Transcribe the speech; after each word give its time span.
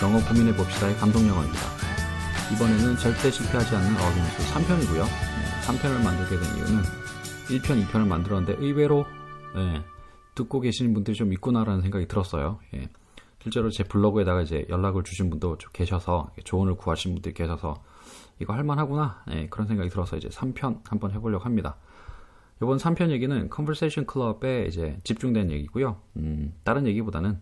영어 0.00 0.24
고민해 0.28 0.54
봅시다의 0.54 0.94
감동 0.96 1.26
영어입니다. 1.26 1.60
이번에는 2.54 2.96
절대 2.98 3.32
실패하지 3.32 3.74
않는 3.74 3.96
어학연수 3.96 4.54
3편이고요. 4.54 5.02
네, 5.02 5.66
3편을 5.66 6.04
만들게 6.04 6.36
된 6.38 6.56
이유는 6.56 6.82
1편, 7.48 7.84
2편을 7.84 8.06
만들었는데 8.06 8.64
의외로 8.64 9.04
예, 9.56 9.82
듣고 10.36 10.60
계시는 10.60 10.94
분들이 10.94 11.16
좀 11.16 11.32
있구나라는 11.32 11.82
생각이 11.82 12.06
들었어요. 12.06 12.60
예. 12.74 12.88
실제로 13.42 13.70
제 13.70 13.82
블로그에다가 13.82 14.42
이제 14.42 14.66
연락을 14.68 15.02
주신 15.02 15.30
분도 15.30 15.58
좀 15.58 15.70
계셔서 15.72 16.30
조언을 16.44 16.76
구하신 16.76 17.14
분들이 17.14 17.34
계셔서 17.34 17.82
이거 18.38 18.52
할만하구나 18.52 19.24
예, 19.32 19.48
그런 19.48 19.66
생각이 19.66 19.90
들어서 19.90 20.16
이제 20.16 20.28
3편 20.28 20.88
한번 20.88 21.10
해보려고 21.10 21.44
합니다. 21.44 21.76
이번 22.62 22.76
3편 22.76 23.10
얘기는 23.10 23.36
Conversation 23.52 24.06
Club에 24.08 24.66
이제 24.66 25.00
집중된 25.02 25.50
얘기고요. 25.50 26.00
음, 26.18 26.54
다른 26.62 26.86
얘기보다는 26.86 27.40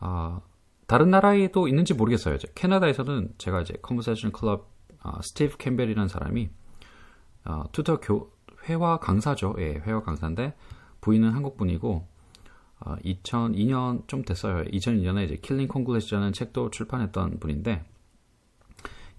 아, 0.00 0.40
다른 0.88 1.10
나라에도 1.10 1.68
있는지 1.68 1.92
모르겠어요. 1.92 2.34
이제 2.34 2.48
캐나다에서는 2.54 3.34
제가 3.36 3.60
이제 3.60 3.74
Conversation 3.86 4.32
Club 4.36 4.64
아, 5.00 5.20
스티브 5.22 5.58
캠벨이라는 5.58 6.08
사람이 6.08 6.48
아, 7.44 7.64
tutor 7.72 8.00
교 8.00 8.32
회화 8.66 8.98
강사죠. 8.98 9.54
예, 9.58 9.74
회화 9.74 10.02
강사인데 10.02 10.56
부인은 11.02 11.32
한국 11.32 11.58
분이고 11.58 12.08
어, 12.80 12.96
2002년 13.04 14.08
좀 14.08 14.24
됐어요. 14.24 14.64
2002년에 14.64 15.26
이제 15.26 15.36
Killing 15.36 15.68
Konglish라는 15.68 16.32
책도 16.32 16.70
출판했던 16.70 17.38
분인데 17.38 17.84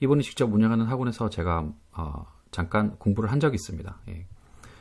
이분이 0.01 0.23
직접 0.23 0.51
운영하는 0.51 0.87
학원에서 0.87 1.29
제가 1.29 1.71
어, 1.91 2.25
잠깐 2.49 2.97
공부를 2.97 3.31
한 3.31 3.39
적이 3.39 3.55
있습니다. 3.55 3.95
예. 4.07 4.25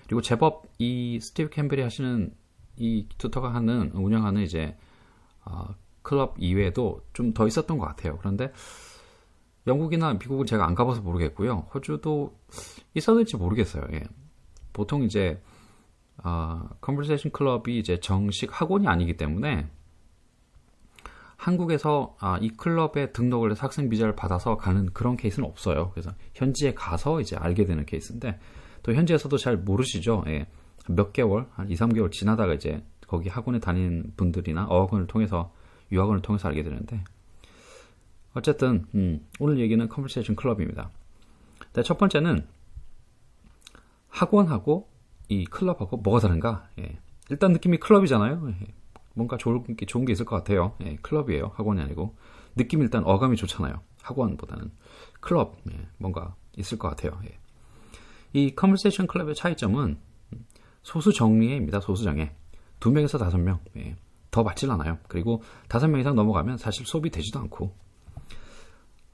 그리고 0.06 0.22
제법 0.22 0.64
이 0.78 1.20
스티브 1.20 1.50
캠벨이 1.50 1.82
하시는 1.82 2.34
이 2.77 3.06
tutor가 3.18 3.52
하는 3.52 3.91
운영하는 3.92 4.41
이제 4.41 4.74
어, 5.44 5.74
클럽 6.08 6.36
이외에도 6.38 7.02
좀 7.12 7.34
더 7.34 7.46
있었던 7.46 7.76
것 7.76 7.84
같아요. 7.86 8.16
그런데 8.18 8.50
영국이나 9.66 10.14
미국은 10.14 10.46
제가 10.46 10.66
안 10.66 10.74
가봐서 10.74 11.02
모르겠고요. 11.02 11.69
호주도 11.74 12.34
있었는지 12.94 13.36
모르겠어요. 13.36 13.84
예. 13.92 14.05
보통 14.72 15.02
이제 15.02 15.41
어, 16.24 16.66
conversation 16.80 17.30
club이 17.33 17.78
이제 17.78 18.00
정식 18.00 18.48
학원이 18.58 18.88
아니기 18.88 19.16
때문에 19.18 19.68
한국에서 21.36 22.16
아, 22.18 22.38
이 22.40 22.48
클럽에 22.48 23.12
등록을 23.12 23.50
해서 23.50 23.62
학생 23.62 23.88
비자를 23.90 24.16
받아서 24.16 24.56
가는 24.56 24.86
그런 24.92 25.16
케이스는 25.16 25.46
없어요. 25.46 25.90
그래서 25.90 26.11
현지에 26.34 26.72
가서 26.74 27.20
이제 27.20 27.36
알게 27.36 27.66
되는 27.66 27.84
케이스인데 27.84 28.40
또 28.83 28.94
현지에서도 28.94 29.36
잘 29.36 29.58
모르시죠. 29.58 30.24
예. 30.28 30.46
몇 30.88 31.12
개월, 31.12 31.46
한 31.52 31.70
2, 31.70 31.74
3개월 31.74 32.11
지나다가 32.11 32.55
이제 32.55 32.83
거기 33.06 33.28
학원에 33.28 33.58
다니는 33.61 34.14
분들이나 34.16 34.66
어학원을 34.68 35.06
통해서 35.06 35.52
유학원을 35.92 36.22
통해서 36.22 36.48
알게 36.48 36.62
되는데 36.62 37.03
어쨌든 38.34 38.86
음, 38.94 39.27
오늘 39.41 39.58
얘기는 39.58 39.89
conversation 39.88 40.36
club입니다. 40.36 40.91
첫 41.84 41.98
번째는 41.98 42.47
학원하고 44.08 44.89
이 45.28 45.45
클럽하고 45.45 45.98
뭐가 45.98 46.20
다른가? 46.20 46.69
예. 46.78 46.98
일단 47.30 47.53
느낌이 47.53 47.78
클럽이잖아요. 47.78 48.48
예. 48.50 48.67
뭔가 49.14 49.36
좋은 49.36 49.77
게, 49.77 49.86
좋은 49.86 50.05
게 50.05 50.12
있을 50.12 50.25
것 50.25 50.36
같아요. 50.36 50.75
예. 50.83 50.97
클럽이에요. 50.97 51.53
학원이 51.55 51.80
아니고. 51.80 52.17
느낌 52.56 52.83
일단 52.83 53.05
어감이 53.05 53.36
좋잖아요. 53.36 53.80
학원보다는. 54.02 54.70
클럽. 55.20 55.58
예. 55.70 55.86
뭔가 55.98 56.34
있을 56.56 56.78
것 56.78 56.89
같아요. 56.89 57.20
예. 57.25 57.39
이 58.33 58.55
컨버세이션 58.55 59.06
클럽의 59.06 59.34
차이점은 59.34 59.98
소수 60.83 61.12
정리입니다. 61.12 61.80
소수 61.80 62.05
정예. 62.05 62.34
두 62.80 62.91
명에서 62.91 63.19
다섯 63.19 63.39
명. 63.39 63.61
예. 64.28 64.30
더 64.30 64.42
맞질 64.42 64.70
않아요. 64.70 64.98
그리고 65.08 65.42
다섯 65.68 65.88
명 65.88 66.00
이상 66.00 66.14
넘어가면 66.14 66.58
사실 66.58 66.86
수업이 66.86 67.10
되지도 67.10 67.38
않고. 67.40 67.74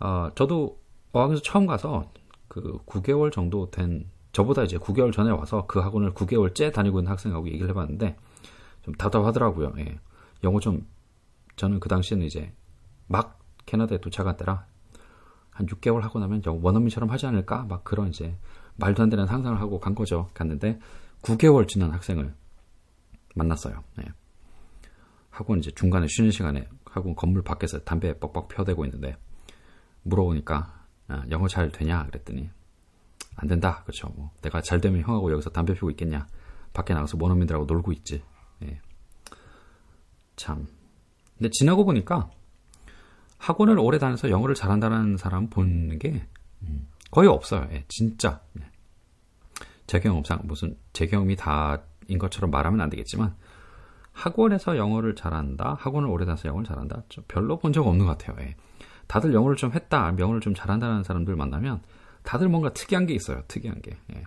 어, 0.00 0.28
저도 0.34 0.80
어학에서 1.12 1.42
처음 1.42 1.66
가서 1.66 2.10
그 2.48 2.78
9개월 2.86 3.32
정도 3.32 3.70
된 3.70 4.10
저보다 4.32 4.64
이제 4.64 4.76
9개월 4.78 5.12
전에 5.12 5.30
와서 5.30 5.66
그 5.66 5.78
학원을 5.78 6.12
9개월째 6.12 6.72
다니고 6.72 7.00
있는 7.00 7.12
학생하고 7.12 7.46
얘기를 7.48 7.68
해봤는데 7.70 8.16
좀 8.82 8.94
답답하더라고요. 8.94 9.72
예. 9.78 9.98
영어 10.42 10.60
좀 10.60 10.86
저는 11.56 11.80
그 11.80 11.88
당시에는 11.88 12.26
이제 12.26 12.52
막 13.06 13.38
캐나다에 13.66 13.98
도착한 13.98 14.36
때라 14.36 14.66
한 15.50 15.66
6개월 15.66 16.00
하고 16.00 16.18
나면 16.18 16.42
영어 16.46 16.58
원어민처럼 16.60 17.10
하지 17.10 17.26
않을까 17.26 17.64
막 17.64 17.84
그런 17.84 18.08
이제 18.08 18.36
말도 18.76 19.04
안 19.04 19.08
되는 19.08 19.26
상상을 19.26 19.60
하고 19.60 19.78
간 19.78 19.94
거죠. 19.94 20.28
갔는데 20.34 20.80
9개월 21.22 21.68
지난 21.68 21.92
학생을 21.92 22.34
만났어요. 23.36 23.82
예. 24.00 24.12
학원 25.34 25.58
이제 25.58 25.72
중간에 25.72 26.06
쉬는 26.08 26.30
시간에 26.30 26.68
학원 26.84 27.16
건물 27.16 27.42
밖에서 27.42 27.80
담배 27.80 28.16
뻑뻑 28.20 28.46
펴대고 28.46 28.84
있는데 28.84 29.16
물어보니까 30.04 30.86
아, 31.08 31.24
영어 31.30 31.48
잘 31.48 31.72
되냐 31.72 32.06
그랬더니 32.06 32.48
안 33.34 33.48
된다. 33.48 33.82
그렇죠. 33.82 34.08
뭐 34.14 34.30
내가 34.42 34.60
잘 34.60 34.80
되면 34.80 35.02
형하고 35.02 35.32
여기서 35.32 35.50
담배 35.50 35.74
피우고 35.74 35.90
있겠냐. 35.90 36.28
밖에 36.72 36.94
나가서 36.94 37.18
원어민들하고 37.20 37.66
놀고 37.66 37.90
있지. 37.92 38.22
예. 38.62 38.80
참. 40.36 40.68
근데 41.36 41.50
지나고 41.50 41.84
보니까 41.84 42.30
학원을 43.38 43.76
오래 43.80 43.98
다녀서 43.98 44.30
영어를 44.30 44.54
잘한다는 44.54 45.16
사람 45.16 45.50
보는 45.50 45.98
게 45.98 46.28
음, 46.62 46.86
거의 47.10 47.28
없어요. 47.28 47.68
예, 47.72 47.84
진짜. 47.88 48.40
예. 48.60 48.70
제 49.88 49.98
경험상 49.98 50.42
무슨 50.44 50.78
제 50.92 51.06
경험이 51.06 51.34
다인 51.34 52.18
것처럼 52.20 52.52
말하면 52.52 52.80
안 52.80 52.88
되겠지만 52.88 53.36
학원에서 54.14 54.76
영어를 54.78 55.14
잘한다, 55.14 55.76
학원을 55.78 56.08
오래 56.08 56.24
다녀서 56.24 56.48
영어를 56.48 56.64
잘한다, 56.66 57.02
별로 57.28 57.58
본 57.58 57.72
적 57.72 57.86
없는 57.86 58.06
것 58.06 58.16
같아요. 58.16 58.36
예. 58.46 58.56
다들 59.06 59.34
영어를 59.34 59.56
좀 59.56 59.72
했다, 59.72 60.14
영어를 60.18 60.40
좀 60.40 60.54
잘한다는 60.54 61.02
사람들 61.04 61.36
만나면 61.36 61.82
다들 62.22 62.48
뭔가 62.48 62.72
특이한 62.72 63.06
게 63.06 63.14
있어요. 63.14 63.42
특이한 63.48 63.82
게. 63.82 63.98
예. 64.14 64.24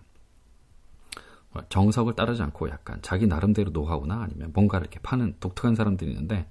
뭐 1.51 1.63
정석을 1.69 2.13
따르지 2.15 2.43
않고 2.43 2.69
약간 2.69 2.99
자기 3.01 3.25
나름대로 3.25 3.71
노하우나 3.71 4.21
아니면 4.21 4.51
뭔가 4.53 4.77
이렇게 4.77 4.99
파는 4.99 5.35
독특한 5.39 5.73
사람들이 5.75 6.11
있는데 6.11 6.47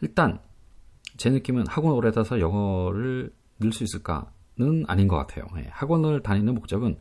일단 0.00 0.38
제 1.16 1.28
느낌은 1.30 1.66
학원 1.66 1.94
오래 1.94 2.10
다서 2.12 2.40
영어를 2.40 3.32
늘 3.58 3.72
수 3.72 3.84
있을까는 3.84 4.84
아닌 4.88 5.08
것 5.08 5.16
같아요. 5.16 5.44
예. 5.58 5.68
학원을 5.70 6.22
다니는 6.22 6.54
목적은 6.54 6.96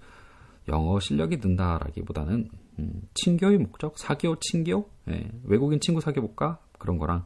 영어 0.67 0.99
실력이 0.99 1.37
는다라기보다는 1.37 2.49
음, 2.79 3.01
친교의 3.13 3.57
목적, 3.57 3.97
사교, 3.97 4.37
친교, 4.39 4.89
예. 5.09 5.29
외국인 5.43 5.79
친구 5.79 6.01
사귀어볼까 6.01 6.59
그런 6.79 6.97
거랑 6.97 7.25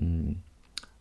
음, 0.00 0.42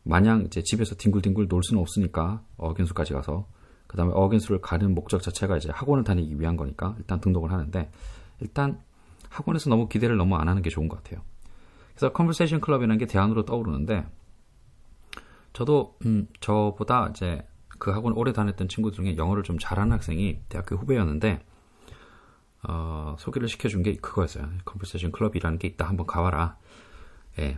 마냥 0.03 0.43
이제 0.45 0.61
집에서 0.61 0.95
뒹굴뒹굴 0.95 1.47
놀 1.47 1.63
수는 1.63 1.81
없으니까 1.81 2.43
어학연수까지 2.57 3.13
가서 3.13 3.47
그 3.87 3.97
다음에 3.97 4.11
어학연수를 4.13 4.61
가는 4.61 4.93
목적 4.93 5.21
자체가 5.21 5.57
이제 5.57 5.69
학원을 5.71 6.03
다니기 6.03 6.39
위한 6.39 6.57
거니까 6.57 6.95
일단 6.97 7.19
등록을 7.19 7.51
하는데 7.51 7.91
일단 8.39 8.81
학원에서 9.29 9.69
너무 9.69 9.87
기대를 9.87 10.17
너무 10.17 10.35
안 10.35 10.47
하는 10.47 10.61
게 10.61 10.69
좋은 10.69 10.87
것 10.87 11.03
같아요. 11.03 11.21
그래서 11.93 12.11
conversation 12.11 12.61
club이라는 12.61 12.97
게 12.97 13.05
대안으로 13.05 13.45
떠오르는데 13.45 14.05
저도 15.53 15.97
음, 16.05 16.27
저보다 16.39 17.09
이제 17.09 17.41
그 17.79 17.91
학원 17.91 18.13
오래 18.13 18.33
다녔던 18.33 18.67
친구 18.67 18.91
중에 18.91 19.17
영어를 19.17 19.43
좀 19.43 19.57
잘하는 19.57 19.93
학생이 19.93 20.39
대학교 20.49 20.75
후배였는데 20.75 21.41
어, 22.67 23.15
소개를 23.19 23.47
시켜준 23.47 23.83
게 23.83 23.95
그거였어요. 23.95 24.47
conversation 24.65 25.11
club이라는 25.11 25.59
게 25.59 25.67
있다. 25.67 25.87
한번 25.87 26.07
가봐라. 26.07 26.57
예. 27.39 27.57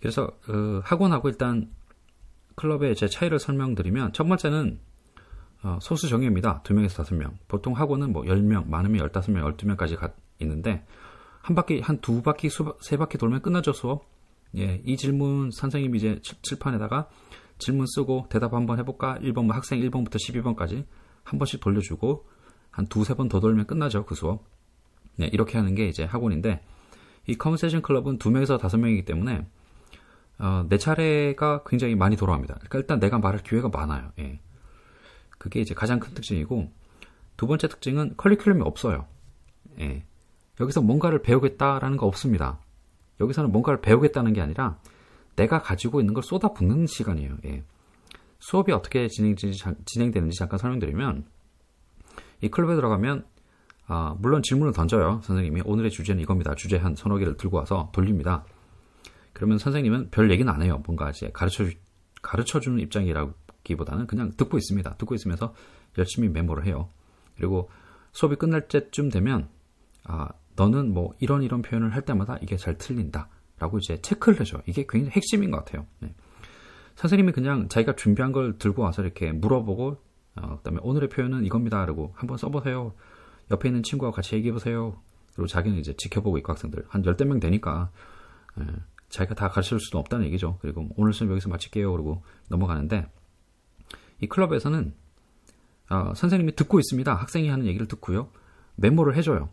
그래서 0.00 0.24
어, 0.48 0.80
학원하고 0.84 1.28
일단 1.28 1.70
클럽의 2.56 2.96
제 2.96 3.08
차이를 3.08 3.38
설명드리면 3.38 4.12
첫 4.12 4.24
번째는 4.24 4.80
어, 5.62 5.78
소수 5.80 6.08
정예입니다. 6.08 6.62
2명에서 6.62 7.04
5명. 7.04 7.34
보통 7.46 7.76
학원은 7.76 8.12
뭐 8.12 8.22
10명, 8.22 8.68
많으면 8.68 9.08
15명, 9.08 9.56
12명까지 9.56 9.96
가, 9.96 10.12
있는데 10.40 10.86
한 11.42 11.54
바퀴 11.54 11.80
한 11.80 12.00
두 12.00 12.22
바퀴 12.22 12.48
수, 12.48 12.74
세 12.80 12.96
바퀴 12.96 13.18
돌면 13.18 13.42
끝나죠 13.42 13.72
수업. 13.72 14.08
예, 14.56 14.80
이 14.84 14.96
질문 14.96 15.50
선생님이 15.50 15.98
이제 15.98 16.20
칠 16.42 16.58
판에다가 16.58 17.08
질문 17.58 17.86
쓰고 17.86 18.26
대답 18.30 18.54
한번 18.54 18.78
해 18.78 18.82
볼까? 18.84 19.18
1번 19.20 19.44
뭐 19.44 19.54
학생 19.54 19.80
1번부터 19.80 20.14
12번까지 20.16 20.86
한 21.22 21.38
번씩 21.38 21.60
돌려주고 21.60 22.26
한 22.70 22.86
두세 22.86 23.14
번 23.14 23.28
더 23.28 23.40
돌면 23.40 23.66
끝나죠 23.66 24.04
그 24.04 24.14
수업. 24.14 24.44
네, 25.16 25.28
이렇게 25.32 25.58
하는 25.58 25.74
게 25.74 25.88
이제 25.88 26.04
학원인데 26.04 26.62
이 27.26 27.36
컨버세이션 27.36 27.82
클럽은 27.82 28.18
2명에서 28.18 28.58
5명이기 28.58 29.04
때문에 29.04 29.46
어, 30.38 30.64
내 30.68 30.78
차례가 30.78 31.62
굉장히 31.66 31.94
많이 31.94 32.16
돌아옵니다. 32.16 32.54
그러니까 32.54 32.78
일단 32.78 32.98
내가 32.98 33.18
말할 33.18 33.42
기회가 33.42 33.68
많아요. 33.68 34.12
예. 34.18 34.40
그게 35.38 35.60
이제 35.60 35.74
가장 35.74 36.00
큰 36.00 36.14
특징이고 36.14 36.72
두 37.36 37.46
번째 37.46 37.68
특징은 37.68 38.16
커리큘럼이 38.16 38.66
없어요. 38.66 39.06
예. 39.80 40.04
여기서 40.58 40.80
뭔가를 40.80 41.22
배우겠다라는 41.22 41.96
거 41.96 42.06
없습니다. 42.06 42.58
여기서는 43.20 43.52
뭔가를 43.52 43.80
배우겠다는 43.80 44.32
게 44.32 44.40
아니라 44.40 44.78
내가 45.36 45.60
가지고 45.60 46.00
있는 46.00 46.14
걸 46.14 46.22
쏟아붓는 46.22 46.86
시간이에요. 46.86 47.36
예. 47.44 47.62
수업이 48.38 48.72
어떻게 48.72 49.08
진행되는지 49.08 50.38
잠깐 50.38 50.58
설명드리면 50.58 51.24
이 52.40 52.48
클럽에 52.48 52.74
들어가면 52.74 53.24
아, 53.86 54.14
물론 54.20 54.42
질문을 54.42 54.72
던져요. 54.72 55.20
선생님이 55.24 55.62
오늘의 55.64 55.90
주제는 55.90 56.22
이겁니다. 56.22 56.54
주제 56.54 56.76
한 56.76 56.94
서너 56.94 57.18
개를 57.18 57.36
들고 57.36 57.56
와서 57.56 57.90
돌립니다. 57.92 58.44
그러면 59.32 59.58
선생님은 59.58 60.10
별 60.10 60.30
얘기는 60.30 60.50
안 60.52 60.62
해요. 60.62 60.82
뭔가 60.86 61.10
이제 61.10 61.30
가르쳐 61.32 61.64
가르쳐 62.22 62.60
주는 62.60 62.78
입장이라기보다는 62.78 64.06
그냥 64.06 64.30
듣고 64.36 64.58
있습니다. 64.58 64.94
듣고 64.94 65.14
있으면서 65.14 65.54
열심히 65.98 66.28
메모를 66.28 66.66
해요. 66.66 66.88
그리고 67.36 67.68
수업이 68.12 68.36
끝날 68.36 68.68
때쯤 68.68 69.08
되면 69.08 69.48
아 70.04 70.28
너는 70.56 70.92
뭐 70.92 71.14
이런 71.18 71.42
이런 71.42 71.62
표현을 71.62 71.94
할 71.94 72.02
때마다 72.02 72.36
이게 72.42 72.56
잘 72.56 72.76
틀린다 72.76 73.28
라고 73.58 73.78
이제 73.78 74.00
체크를 74.00 74.40
해줘요. 74.40 74.62
이게 74.66 74.84
굉장히 74.88 75.12
핵심인 75.12 75.50
것 75.50 75.64
같아요. 75.64 75.86
네. 76.00 76.14
선생님이 76.96 77.32
그냥 77.32 77.68
자기가 77.68 77.96
준비한 77.96 78.32
걸 78.32 78.58
들고 78.58 78.82
와서 78.82 79.02
이렇게 79.02 79.32
물어보고 79.32 79.98
어, 80.36 80.56
그다음에 80.58 80.80
오늘의 80.82 81.08
표현은 81.08 81.44
이겁니다. 81.44 81.84
라고 81.84 82.12
한번 82.16 82.38
써보세요. 82.38 82.94
옆에 83.50 83.68
있는 83.68 83.82
친구와 83.82 84.12
같이 84.12 84.36
얘기해보세요. 84.36 85.00
그리고 85.34 85.46
자기는 85.46 85.78
이제 85.78 85.94
지켜보고 85.96 86.38
있고 86.38 86.52
학생들 86.52 86.84
한 86.88 87.04
열댓 87.04 87.24
명 87.24 87.40
되니까 87.40 87.90
예, 88.60 88.64
자기가 89.08 89.34
다 89.34 89.48
가르칠 89.48 89.80
수는 89.80 90.00
없다는 90.00 90.26
얘기죠. 90.26 90.58
그리고 90.60 90.88
오늘 90.96 91.12
수업 91.12 91.30
여기서 91.30 91.48
마칠게요. 91.48 91.90
그러고 91.90 92.22
넘어가는데 92.48 93.10
이 94.20 94.26
클럽에서는 94.26 94.94
어, 95.90 96.12
선생님이 96.14 96.54
듣고 96.54 96.78
있습니다. 96.78 97.12
학생이 97.14 97.48
하는 97.48 97.66
얘기를 97.66 97.88
듣고요. 97.88 98.28
메모를 98.76 99.16
해줘요. 99.16 99.50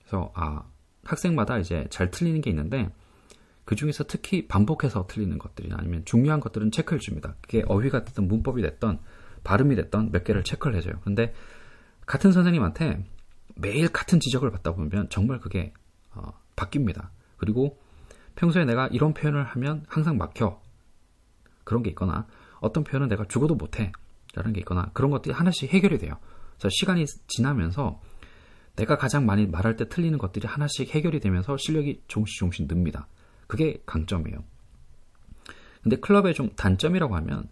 그래서 0.00 0.32
아 0.34 0.64
학생마다 1.04 1.58
이제 1.58 1.86
잘 1.90 2.10
틀리는 2.10 2.40
게 2.40 2.50
있는데 2.50 2.90
그 3.64 3.76
중에서 3.76 4.04
특히 4.04 4.46
반복해서 4.48 5.06
틀리는 5.06 5.38
것들이나 5.38 5.76
아니면 5.78 6.02
중요한 6.04 6.40
것들은 6.40 6.70
체크해 6.70 6.98
줍니다. 6.98 7.36
그게 7.42 7.64
어휘가 7.66 8.04
됐던 8.04 8.28
문법이 8.28 8.62
됐던 8.62 9.00
발음이 9.44 9.76
됐던 9.76 10.12
몇 10.12 10.24
개를 10.24 10.44
체크를 10.44 10.76
해줘요. 10.76 10.94
근데 11.02 11.34
같은 12.06 12.32
선생님한테 12.32 13.04
매일 13.56 13.88
같은 13.88 14.20
지적을 14.20 14.50
받다 14.50 14.72
보면 14.72 15.08
정말 15.10 15.40
그게 15.40 15.72
어, 16.12 16.32
바뀝니다. 16.56 17.08
그리고 17.36 17.78
평소에 18.36 18.64
내가 18.64 18.86
이런 18.88 19.14
표현을 19.14 19.44
하면 19.44 19.84
항상 19.88 20.16
막혀 20.16 20.60
그런 21.64 21.82
게 21.82 21.90
있거나 21.90 22.26
어떤 22.60 22.84
표현은 22.84 23.08
내가 23.08 23.24
죽어도 23.26 23.54
못해 23.54 23.92
라는 24.34 24.52
게 24.52 24.60
있거나 24.60 24.90
그런 24.94 25.10
것들이 25.10 25.34
하나씩 25.34 25.72
해결이 25.72 25.98
돼요. 25.98 26.18
그래서 26.56 26.68
시간이 26.70 27.04
지나면서 27.26 28.00
내가 28.76 28.96
가장 28.96 29.26
많이 29.26 29.46
말할 29.46 29.76
때 29.76 29.88
틀리는 29.88 30.16
것들이 30.18 30.46
하나씩 30.46 30.94
해결이 30.94 31.20
되면서 31.20 31.56
실력이 31.56 32.02
조금씩 32.06 32.38
조금씩 32.38 32.68
늡니다. 32.68 33.08
그게 33.48 33.82
강점이에요. 33.86 34.44
근데 35.82 35.96
클럽의 35.96 36.34
좀 36.34 36.50
단점이라고 36.50 37.16
하면 37.16 37.48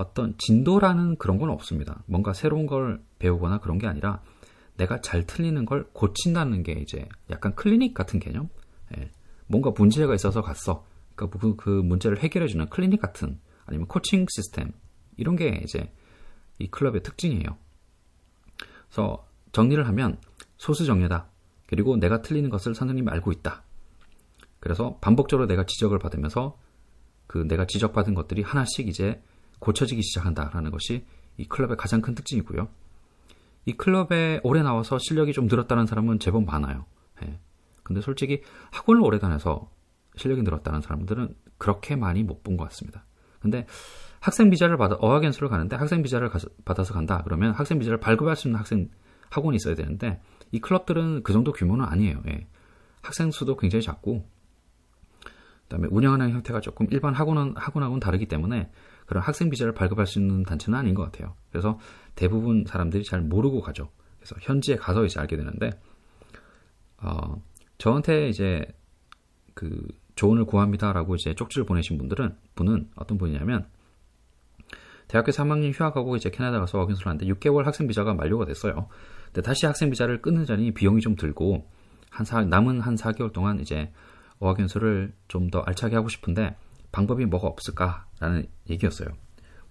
어떤 0.00 0.34
진도라는 0.38 1.16
그런 1.16 1.38
건 1.38 1.50
없습니다. 1.50 2.02
뭔가 2.06 2.32
새로운 2.32 2.66
걸 2.66 3.02
배우거나 3.18 3.58
그런 3.58 3.76
게 3.76 3.86
아니라 3.86 4.22
내가 4.78 5.02
잘 5.02 5.26
틀리는 5.26 5.62
걸 5.66 5.88
고친다는 5.92 6.62
게 6.62 6.72
이제 6.72 7.06
약간 7.28 7.54
클리닉 7.54 7.92
같은 7.92 8.18
개념? 8.18 8.48
예. 8.96 9.10
뭔가 9.46 9.72
문제가 9.76 10.14
있어서 10.14 10.40
갔어. 10.40 10.86
그러니까 11.14 11.38
그, 11.38 11.56
그 11.56 11.68
문제를 11.68 12.18
해결해주는 12.20 12.70
클리닉 12.70 12.98
같은 12.98 13.38
아니면 13.66 13.88
코칭 13.88 14.24
시스템 14.30 14.72
이런 15.18 15.36
게 15.36 15.60
이제 15.62 15.92
이 16.58 16.66
클럽의 16.68 17.02
특징이에요. 17.02 17.58
그래서 18.88 19.28
정리를 19.52 19.86
하면 19.86 20.18
소수 20.56 20.86
정예다. 20.86 21.28
그리고 21.66 21.98
내가 21.98 22.22
틀리는 22.22 22.48
것을 22.48 22.74
선생님이 22.74 23.10
알고 23.10 23.32
있다. 23.32 23.64
그래서 24.60 24.96
반복적으로 25.02 25.46
내가 25.46 25.66
지적을 25.66 25.98
받으면서 25.98 26.58
그 27.26 27.46
내가 27.46 27.66
지적받은 27.66 28.14
것들이 28.14 28.42
하나씩 28.42 28.88
이제 28.88 29.22
고쳐지기 29.60 30.02
시작한다라는 30.02 30.70
것이 30.70 31.06
이 31.36 31.46
클럽의 31.46 31.76
가장 31.76 32.00
큰 32.02 32.14
특징이고요. 32.14 32.68
이 33.66 33.72
클럽에 33.74 34.40
오래 34.42 34.62
나와서 34.62 34.98
실력이 34.98 35.32
좀 35.32 35.46
늘었다는 35.46 35.86
사람은 35.86 36.18
제법 36.18 36.44
많아요. 36.44 36.86
예. 37.22 37.38
근데 37.82 38.00
솔직히 38.00 38.42
학원을 38.72 39.02
오래 39.02 39.18
다녀서 39.18 39.70
실력이 40.16 40.42
늘었다는 40.42 40.80
사람들은 40.80 41.34
그렇게 41.58 41.94
많이 41.96 42.22
못 42.22 42.42
본 42.42 42.56
것 42.56 42.64
같습니다. 42.64 43.04
근데 43.38 43.66
학생 44.20 44.50
비자를 44.50 44.76
받아 44.76 44.96
어학연수를 44.96 45.48
가는데 45.48 45.76
학생 45.76 46.02
비자를 46.02 46.28
가, 46.28 46.38
받아서 46.64 46.92
간다 46.92 47.22
그러면 47.24 47.52
학생 47.52 47.78
비자를 47.78 48.00
발급할 48.00 48.36
수 48.36 48.48
있는 48.48 48.58
학생 48.58 48.88
학원이 49.30 49.56
있어야 49.56 49.74
되는데 49.74 50.20
이 50.52 50.58
클럽들은 50.60 51.22
그 51.22 51.32
정도 51.32 51.52
규모는 51.52 51.84
아니에요. 51.84 52.22
예. 52.28 52.46
학생 53.02 53.30
수도 53.30 53.56
굉장히 53.56 53.82
작고 53.82 54.26
그다음에 55.62 55.88
운영하는 55.90 56.30
형태가 56.32 56.60
조금 56.60 56.86
일반 56.90 57.14
학원은 57.14 57.54
학원하고는 57.56 58.00
다르기 58.00 58.26
때문에 58.26 58.70
그런 59.10 59.24
학생 59.24 59.50
비자를 59.50 59.74
발급할 59.74 60.06
수 60.06 60.20
있는 60.20 60.44
단체는 60.44 60.78
아닌 60.78 60.94
것 60.94 61.02
같아요. 61.02 61.34
그래서 61.50 61.80
대부분 62.14 62.64
사람들이 62.64 63.02
잘 63.02 63.20
모르고 63.20 63.60
가죠. 63.60 63.90
그래서 64.20 64.36
현지에 64.40 64.76
가서 64.76 65.04
이제 65.04 65.18
알게 65.18 65.36
되는데 65.36 65.70
어, 66.98 67.42
저한테 67.78 68.28
이제 68.28 68.64
그 69.54 69.84
조언을 70.14 70.44
구합니다라고 70.44 71.16
이제 71.16 71.34
쪽지를 71.34 71.66
보내신 71.66 71.98
분들은 71.98 72.36
분은 72.54 72.90
어떤 72.94 73.18
분이냐면 73.18 73.66
대학교 75.08 75.32
3학년 75.32 75.72
휴학하고 75.74 76.14
이제 76.14 76.30
캐나다 76.30 76.60
가서 76.60 76.78
어학연수를 76.78 77.10
하는데 77.10 77.26
6개월 77.34 77.64
학생 77.64 77.88
비자가 77.88 78.14
만료가 78.14 78.44
됐어요. 78.44 78.86
근데 79.24 79.42
다시 79.42 79.66
학생 79.66 79.90
비자를 79.90 80.22
끊는 80.22 80.44
자니 80.44 80.72
비용이 80.72 81.00
좀 81.00 81.16
들고 81.16 81.68
한 82.10 82.24
사, 82.24 82.44
남은 82.44 82.80
한 82.80 82.94
4개월 82.94 83.32
동안 83.32 83.58
이제 83.58 83.90
어학연수를 84.38 85.12
좀 85.26 85.50
더 85.50 85.62
알차게 85.62 85.96
하고 85.96 86.08
싶은데 86.08 86.54
방법이 86.92 87.24
뭐가 87.26 87.48
없을까라는 87.48 88.46
얘기였어요. 88.68 89.08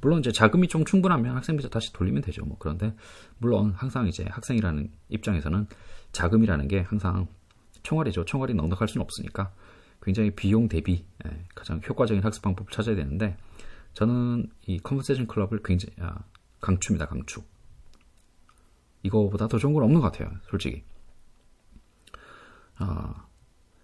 물론 0.01 0.19
이제 0.19 0.31
자금이 0.31 0.67
좀 0.67 0.85
충분하면 0.85 1.35
학생 1.35 1.57
비자 1.57 1.69
다시 1.69 1.91
돌리면 1.91 2.21
되죠. 2.21 2.45
뭐 2.45 2.57
그런데 2.57 2.95
물론 3.37 3.73
항상 3.75 4.07
이제 4.07 4.25
학생이라는 4.29 4.89
입장에서는 5.09 5.67
자금이라는 6.11 6.67
게 6.67 6.81
항상 6.81 7.27
총알이죠. 7.83 8.25
총알이 8.25 8.53
넉넉할 8.53 8.87
수는 8.87 9.03
없으니까 9.03 9.51
굉장히 10.01 10.31
비용 10.31 10.69
대비 10.69 11.05
예, 11.25 11.45
가장 11.53 11.81
효과적인 11.87 12.23
학습 12.23 12.41
방법을 12.41 12.71
찾아야 12.71 12.95
되는데 12.95 13.37
저는 13.93 14.49
이 14.65 14.79
컨버세이션 14.79 15.27
클럽을 15.27 15.61
굉장히 15.63 15.93
아, 15.99 16.19
강추입니다. 16.61 17.07
강추. 17.07 17.43
이거보다 19.03 19.47
더 19.47 19.57
좋은 19.57 19.73
건 19.73 19.83
없는 19.83 20.01
것 20.01 20.11
같아요. 20.11 20.31
솔직히. 20.49 20.83
아, 22.77 23.25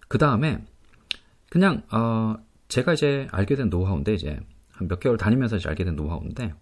그 0.07 0.17
다음에 0.17 0.65
그냥 1.49 1.83
어, 1.91 2.35
제가 2.75 2.91
이제 2.91 3.25
알게 3.31 3.55
된 3.55 3.69
노하우인데 3.69 4.13
이제 4.15 4.37
한 4.73 4.89
몇 4.89 4.99
개월 4.99 5.15
다니면서 5.15 5.55
이제 5.55 5.69
알게 5.69 5.85
된 5.85 5.95
노하우인데 5.95 6.53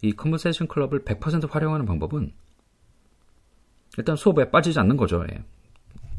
이 0.00 0.12
conversation 0.12 0.66
club을 0.68 1.04
100% 1.04 1.50
활용하는 1.50 1.84
방법은 1.84 2.32
일단 3.98 4.16
수업에 4.16 4.50
빠지지 4.50 4.80
않는 4.80 4.96
거죠. 4.96 5.22
예. 5.30 5.44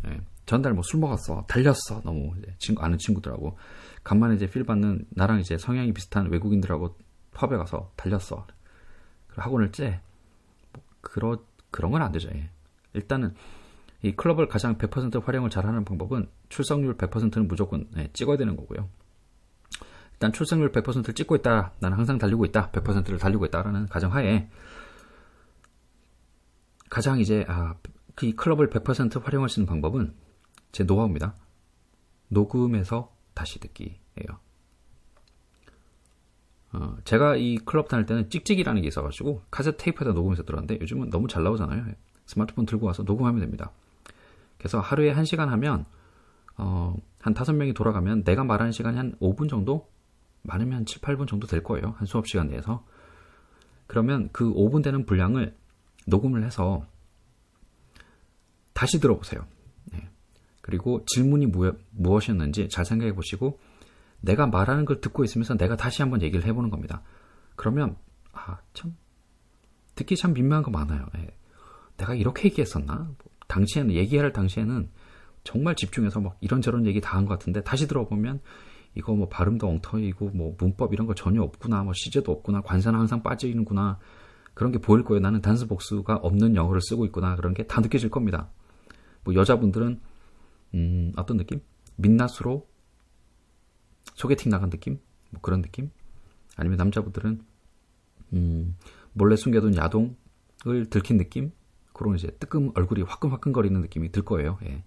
예. 0.10 0.22
전날 0.45 0.74
뭐 0.74 0.83
술 0.83 1.00
먹었어, 1.00 1.44
달렸어, 1.48 2.01
너무 2.04 2.36
친구 2.60 2.83
아는 2.83 3.00
친구들하고 3.00 3.57
간만에 4.04 4.36
이제 4.36 4.48
feel 4.47 4.63
받는 4.63 5.07
나랑 5.10 5.39
이제 5.39 5.57
성향이 5.57 5.92
비슷한 5.94 6.30
외국인들하고 6.30 6.95
펍에 7.33 7.57
가서 7.57 7.92
달렸어. 7.95 8.45
학원을 9.30 9.71
째. 9.71 10.02
뭐 10.71 10.83
그러 11.02 11.44
그런 11.71 11.92
건 11.92 12.04
안 12.04 12.11
되죠. 12.11 12.30
예. 12.35 12.52
일단은 12.94 13.33
이 14.04 14.11
클럽을 14.11 14.47
가장 14.47 14.78
100% 14.78 15.23
활용을 15.26 15.49
잘하는 15.49 15.83
방법은 15.83 16.30
출석률 16.49 16.95
100%는 16.97 17.47
무조건 17.47 17.90
예, 17.97 18.07
찍어야 18.14 18.38
되는 18.38 18.56
거고요. 18.56 18.88
일단 20.16 20.31
출석률 20.31 20.72
100%를 20.72 21.14
찍고 21.14 21.36
있다. 21.38 21.74
나는 21.80 21.98
항상 21.98 22.18
달리고 22.18 22.45
있다. 22.45 22.72
100%를 22.72 23.18
달리고 23.19 23.45
있다라는 23.45 23.88
가정하에 23.88 24.50
가장 26.90 27.19
이제 27.19 27.45
아, 27.50 27.76
그 28.16 28.34
클럽을 28.34 28.69
100% 28.69 29.22
활용할 29.22 29.50
수 29.50 29.60
있는 29.60 29.68
방법은 29.68 30.14
제 30.72 30.86
노하우입니다. 30.86 31.36
녹음해서 32.30 33.14
다시 33.34 33.60
듣기예요. 33.60 34.40
어, 36.74 36.98
제가 37.04 37.36
이 37.36 37.57
클럽 37.57 37.88
다닐 37.90 38.06
때는 38.06 38.30
찍찍이라는 38.30 38.81
게 38.81 38.88
있어가지고 38.88 39.44
카세트 39.52 39.78
테이프에다 39.78 40.14
녹음해서 40.14 40.44
들었는데 40.44 40.80
요즘은 40.81 41.10
너무 41.10 41.28
잘 41.28 41.44
나오잖아요. 41.44 41.86
스마트폰 42.26 42.66
들고 42.66 42.86
와서 42.86 43.04
녹음하면 43.04 43.42
됩니다. 43.42 43.72
그래서 44.57 44.80
하루에 44.80 45.14
1시간 45.14 45.48
하면 45.48 45.86
어, 46.57 46.95
한 47.22 47.34
5명이 47.34 47.76
돌아가면 47.76 48.24
내가 48.24 48.44
말하는 48.45 48.72
시간이 48.72 48.98
한 48.98 49.16
5분 49.19 49.50
정도? 49.50 49.90
많으면 50.45 50.80
한 50.80 50.85
7, 50.85 51.02
8분 51.02 51.28
정도 51.28 51.47
될 51.47 51.64
거예요. 51.64 51.95
한 51.97 52.06
수업 52.06 52.28
시간 52.28 52.47
내에서. 52.47 52.85
그러면 53.87 54.30
그 54.31 54.52
5분 54.54 54.83
되는 54.83 55.06
분량을 55.06 55.56
녹음을 56.07 56.44
해서 56.44 56.85
다시 58.73 58.99
들어보세요. 58.99 59.45
네. 59.85 60.09
그리고 60.61 61.04
질문이 61.06 61.47
무, 61.47 61.73
무엇이었는지 61.92 62.69
잘 62.69 62.85
생각해 62.85 63.14
보시고 63.14 63.59
내가 64.21 64.47
말하는 64.47 64.85
걸 64.85 65.02
듣고 65.02 65.23
있으면서 65.23 65.56
내가 65.56 65.75
다시 65.75 66.02
한번 66.02 66.21
얘기를 66.21 66.45
해보는 66.45 66.69
겁니다. 66.69 67.02
그러면 67.56 67.95
아 68.33 68.57
참 68.73 68.95
듣기 69.95 70.16
참 70.18 70.33
민망한 70.33 70.64
거 70.64 70.71
많아요. 70.71 71.06
네. 71.14 71.28
내가 71.97 72.16
이렇게 72.16 72.49
얘기했었나? 72.49 73.09
당시에는 73.47 73.94
얘기할 73.94 74.33
당시에는 74.33 74.90
정말 75.45 75.75
집중해서 75.75 76.19
막 76.19 76.37
이런저런 76.42 76.85
얘기 76.85 76.99
다 76.99 77.16
한 77.18 77.25
것 77.28 77.37
같은데 77.40 77.61
다시 77.64 77.87
들어보면 77.87 78.42
이거 78.95 79.14
뭐 79.14 79.28
발음도 79.28 79.68
엉터리고 79.68 80.30
뭐 80.30 80.56
문법 80.57 80.94
이런 80.94 81.06
거 81.06 81.14
전혀 81.14 81.42
없구나 81.42 81.83
뭐 81.83 81.94
시제도 81.94 82.31
없구나 82.31 82.61
관사는 82.61 82.97
항상 82.97 83.21
빠져 83.21 83.47
있는구나 83.47 83.99
그런 84.54 84.71
게 84.71 84.80
보일 84.80 85.04
거예요. 85.04 85.19
나는 85.19 85.42
단수 85.42 85.68
복수가 85.68 86.16
없는 86.18 86.56
영어를 86.56 86.81
쓰고 86.81 87.06
있구나 87.06 87.35
그런 87.35 87.54
게 87.54 87.64
다 87.68 87.81
느껴질 87.81 88.09
겁니다. 88.09 88.49
뭐 89.23 89.33
여자분들은 89.35 89.99
음, 90.75 91.11
어떤 91.18 91.37
느낌? 91.37 91.59
민낯으로 91.97 92.68
소개팅 94.14 94.49
나간 94.49 94.69
느낌? 94.69 94.99
뭐 95.31 95.42
그런 95.42 95.61
느낌? 95.61 95.92
아니면 96.56 96.78
남자분들은 96.78 97.42
음, 98.33 98.78
몰래 99.14 99.35
숨겨둔 99.35 99.75
야동을 99.75 100.90
들킨 100.90 101.18
느낌? 101.18 101.52
그런 101.92 102.16
이제 102.16 102.28
뜨끔 102.40 102.71
얼굴이 102.75 103.02
화끈화끈거리는 103.04 103.80
느낌이 103.81 104.11
들 104.11 104.23
거예요. 104.23 104.57
예. 104.64 104.83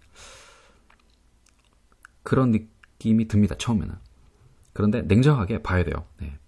그런 2.22 2.52
느낌 2.52 2.68
이 3.04 3.28
듭니다. 3.28 3.54
처음에는. 3.56 3.94
그런데 4.72 5.02
냉정하게 5.02 5.62
봐야 5.62 5.84
돼요. 5.84 6.06
네. 6.20 6.38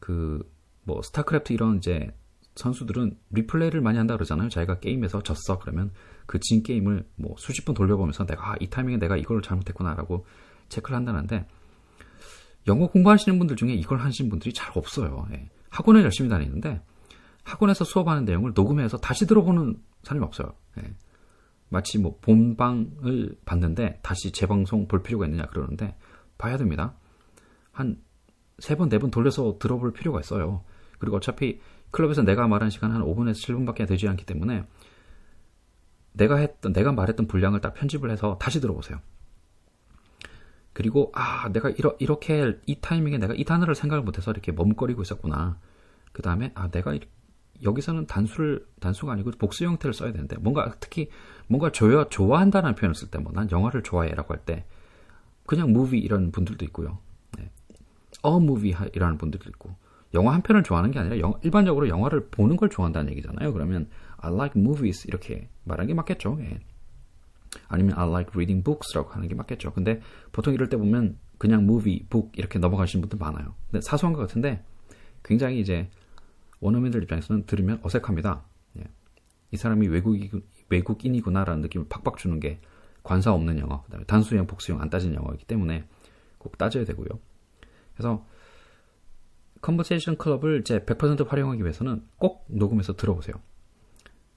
그뭐 0.00 1.02
스타크래프트 1.02 1.52
이런 1.52 1.76
이제 1.76 2.14
선수들은 2.54 3.16
리플레이를 3.30 3.80
많이 3.80 3.98
한다 3.98 4.14
그러잖아요. 4.14 4.48
자기가 4.48 4.80
게임에서 4.80 5.22
졌어 5.22 5.58
그러면 5.58 5.90
그 6.26 6.38
진 6.38 6.62
게임을 6.62 7.06
뭐 7.16 7.34
수십 7.38 7.64
번 7.64 7.74
돌려보면서 7.74 8.26
내가 8.26 8.52
아, 8.52 8.56
이 8.60 8.68
타이밍에 8.68 8.98
내가 8.98 9.16
이걸 9.16 9.42
잘못했구나라고 9.42 10.26
체크를 10.68 10.96
한다는데 10.96 11.46
영어 12.66 12.86
공부하시는 12.88 13.38
분들 13.38 13.56
중에 13.56 13.74
이걸 13.74 13.98
하시는 13.98 14.30
분들이 14.30 14.52
잘 14.52 14.70
없어요. 14.76 15.26
예. 15.32 15.50
학원에 15.70 16.02
열심히 16.02 16.28
다니는데 16.28 16.82
학원에서 17.44 17.84
수업하는 17.84 18.24
내용을 18.24 18.52
녹음해서 18.54 18.98
다시 18.98 19.26
들어보는 19.26 19.76
사람이 20.04 20.24
없어요. 20.24 20.54
예. 20.78 20.94
마치 21.72 21.98
뭐 21.98 22.18
본방을 22.20 23.36
봤는데 23.44 23.98
다시 24.02 24.30
재방송 24.30 24.86
볼 24.86 25.02
필요가 25.02 25.26
있느냐 25.26 25.46
그러는데 25.46 25.96
봐야 26.38 26.56
됩니다. 26.56 26.94
한 27.72 28.12
세 28.62 28.76
번, 28.76 28.88
네 28.88 28.98
번 28.98 29.10
돌려서 29.10 29.56
들어볼 29.58 29.92
필요가 29.92 30.20
있어요. 30.20 30.62
그리고 31.00 31.16
어차피 31.16 31.60
클럽에서 31.90 32.22
내가 32.22 32.46
말한 32.46 32.70
시간 32.70 32.92
한 32.92 33.02
5분에서 33.02 33.34
7분밖에 33.34 33.88
되지 33.88 34.06
않기 34.06 34.24
때문에 34.24 34.64
내가 36.12 36.36
했던, 36.36 36.72
내가 36.72 36.92
말했던 36.92 37.26
분량을 37.26 37.60
딱 37.60 37.74
편집을 37.74 38.10
해서 38.10 38.38
다시 38.40 38.60
들어보세요. 38.60 39.00
그리고, 40.72 41.10
아, 41.14 41.48
내가 41.52 41.70
이러, 41.70 41.96
이렇게, 41.98 42.56
이 42.66 42.80
타이밍에 42.80 43.18
내가 43.18 43.34
이 43.34 43.44
단어를 43.44 43.74
생각을 43.74 44.04
못해서 44.04 44.30
이렇게 44.30 44.52
머뭇거리고 44.52 45.02
있었구나. 45.02 45.58
그 46.12 46.22
다음에, 46.22 46.52
아, 46.54 46.68
내가 46.68 46.96
여기서는 47.62 48.06
단수를, 48.06 48.66
단수가 48.80 49.12
아니고 49.12 49.30
복수 49.32 49.64
형태를 49.64 49.94
써야 49.94 50.12
되는데, 50.12 50.36
뭔가, 50.38 50.74
특히, 50.80 51.08
뭔가 51.48 51.70
좋아, 51.70 52.08
좋아한다는 52.08 52.74
표현을 52.74 52.94
쓸 52.94 53.10
때, 53.10 53.18
뭐, 53.18 53.32
난 53.32 53.50
영화를 53.50 53.82
좋아해 53.82 54.10
라고 54.10 54.34
할 54.34 54.44
때, 54.44 54.64
그냥 55.46 55.70
movie 55.70 56.02
이런 56.02 56.30
분들도 56.32 56.64
있고요. 56.66 56.98
네. 57.38 57.50
movie 58.24 58.74
이라는 58.94 59.18
분들도 59.18 59.48
있고, 59.50 59.74
영화 60.14 60.34
한 60.34 60.42
편을 60.42 60.62
좋아하는 60.62 60.90
게 60.90 60.98
아니라 60.98 61.18
영, 61.18 61.34
일반적으로 61.42 61.88
영화를 61.88 62.28
보는 62.28 62.56
걸 62.56 62.68
좋아한다는 62.68 63.10
얘기잖아요. 63.12 63.52
그러면 63.52 63.88
I 64.18 64.32
like 64.32 64.60
movies 64.60 65.08
이렇게 65.08 65.48
말하는 65.64 65.88
게 65.88 65.94
맞겠죠. 65.94 66.38
예. 66.40 66.60
아니면 67.68 67.94
I 67.98 68.08
like 68.08 68.30
reading 68.34 68.62
books라고 68.62 69.10
하는 69.10 69.28
게 69.28 69.34
맞겠죠. 69.34 69.72
근데 69.72 70.00
보통 70.30 70.54
이럴 70.54 70.68
때 70.68 70.76
보면 70.76 71.18
그냥 71.38 71.62
movie, 71.62 72.06
book 72.08 72.30
이렇게 72.36 72.58
넘어가시는 72.58 73.00
분들 73.00 73.18
많아요. 73.18 73.54
근데 73.70 73.80
사소한 73.82 74.12
것 74.12 74.20
같은데 74.20 74.62
굉장히 75.24 75.60
이제 75.60 75.88
원어민들 76.62 77.02
입장에서는 77.02 77.44
들으면 77.44 77.80
어색합니다. 77.82 78.42
예. 78.78 78.84
이 79.50 79.56
사람이 79.56 79.88
외국이, 79.88 80.30
외국인이구나라는 80.70 81.60
느낌을 81.60 81.88
팍팍 81.88 82.16
주는 82.16 82.40
게 82.40 82.60
관사 83.02 83.32
없는 83.32 83.58
영어, 83.58 83.82
그다음에 83.82 84.04
단수형, 84.06 84.46
복수형 84.46 84.80
안 84.80 84.88
따진 84.88 85.14
영어이기 85.14 85.44
때문에 85.44 85.84
꼭 86.38 86.56
따져야 86.56 86.84
되고요. 86.84 87.08
그래서 87.94 88.24
conversation 89.60 90.16
club을 90.16 90.60
이제 90.60 90.80
100% 90.80 91.26
활용하기 91.28 91.62
위해서는 91.62 92.04
꼭 92.18 92.44
녹음해서 92.48 92.94
들어보세요. 92.94 93.36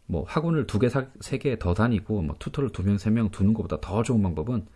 뭐 0.08 0.24
학원을 0.27 0.67
두 0.67 0.77
개, 0.77 0.88
세 0.89 1.38
개 1.39 1.58
더 1.58 1.74
다니고 1.74 2.22
뭐 2.22 2.36
tutor를 2.38 2.71
두 2.72 2.84
명, 2.84 2.98
세 2.98 3.10
명 3.12 3.29
두는 3.29 3.53
것보다 3.53 3.79
더 3.82 4.03
좋은 4.03 4.22
방법은 4.22 4.67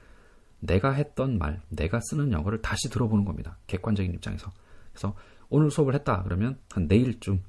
내가 0.59 0.91
했던 0.91 1.37
말, 1.37 1.61
내가 1.69 1.99
쓰는 1.99 2.31
영어를 2.31 2.61
다시 2.61 2.89
들어보는 2.89 3.25
겁니다. 3.25 3.57
객관적인 3.67 4.13
입장에서. 4.13 4.51
그래서 4.91 5.15
오늘 5.49 5.71
수업을 5.71 5.95
했다 5.95 6.23
그러면 6.23 6.59
한 6.69 6.87
내일쯤 6.87 7.43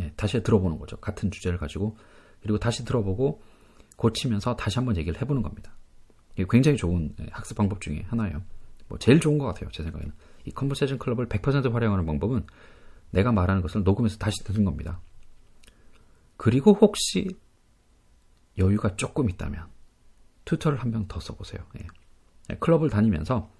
예, 0.00 0.12
다시 0.16 0.42
들어보는 0.42 0.78
거죠. 0.78 0.96
같은 0.98 1.30
주제를 1.30 1.58
가지고 1.58 1.96
그리고 2.42 2.58
다시 2.58 2.84
들어보고 2.84 3.42
고치면서 3.96 4.56
다시 4.56 4.78
한번 4.78 4.96
얘기를 4.96 5.20
해보는 5.20 5.42
겁니다. 5.42 5.74
이게 6.34 6.46
굉장히 6.48 6.76
좋은 6.76 7.14
예, 7.20 7.26
학습 7.30 7.56
방법 7.56 7.80
중에 7.80 8.04
하나예요. 8.08 8.42
뭐 8.88 8.98
제일 8.98 9.20
좋은 9.20 9.38
것 9.38 9.46
같아요. 9.46 9.70
제 9.70 9.82
생각에는. 9.82 10.12
이 10.46 10.50
컨버세이션 10.52 10.98
클럽을 10.98 11.28
100% 11.28 11.70
활용하는 11.72 12.06
방법은 12.06 12.46
내가 13.10 13.30
말하는 13.32 13.62
것을 13.62 13.82
녹음해서 13.82 14.16
다시 14.18 14.42
듣는 14.44 14.64
겁니다. 14.64 15.00
그리고 16.36 16.72
혹시 16.72 17.28
여유가 18.58 18.96
조금 18.96 19.28
있다면 19.28 19.66
튜터를 20.44 20.78
한 20.78 20.90
명 20.90 21.06
더 21.08 21.20
써보세요. 21.20 21.62
예. 21.80 21.86
예. 22.50 22.54
클럽을 22.56 22.88
다니면서 22.90 23.50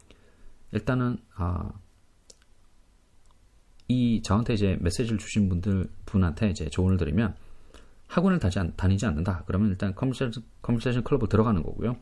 일단은 0.73 1.19
아, 1.35 1.71
이 3.91 4.23
저한테 4.23 4.55
이제 4.55 4.79
메시지를 4.81 5.19
주신 5.19 5.49
분들 5.49 5.91
분한테 6.07 6.51
이제 6.51 6.69
조언을 6.69 6.97
드리면 6.97 7.35
학원을 8.07 8.39
다니지 8.39 9.07
않는다. 9.07 9.43
그러면 9.47 9.71
일단 9.71 9.97
conversation, 9.97 10.45
conversation 10.63 11.03
클럽을 11.03 11.29
들어가는 11.29 11.61
거고요. 11.61 11.97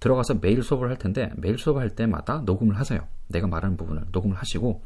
들어가서 0.00 0.40
매일 0.40 0.60
수업을 0.64 0.88
할 0.88 0.98
텐데 0.98 1.30
매일 1.36 1.56
수업을 1.56 1.82
할 1.82 1.90
때마다 1.90 2.40
녹음을 2.40 2.76
하세요. 2.76 3.06
내가 3.28 3.46
말하는 3.46 3.76
부분을 3.76 4.06
녹음을 4.10 4.36
하시고 4.36 4.82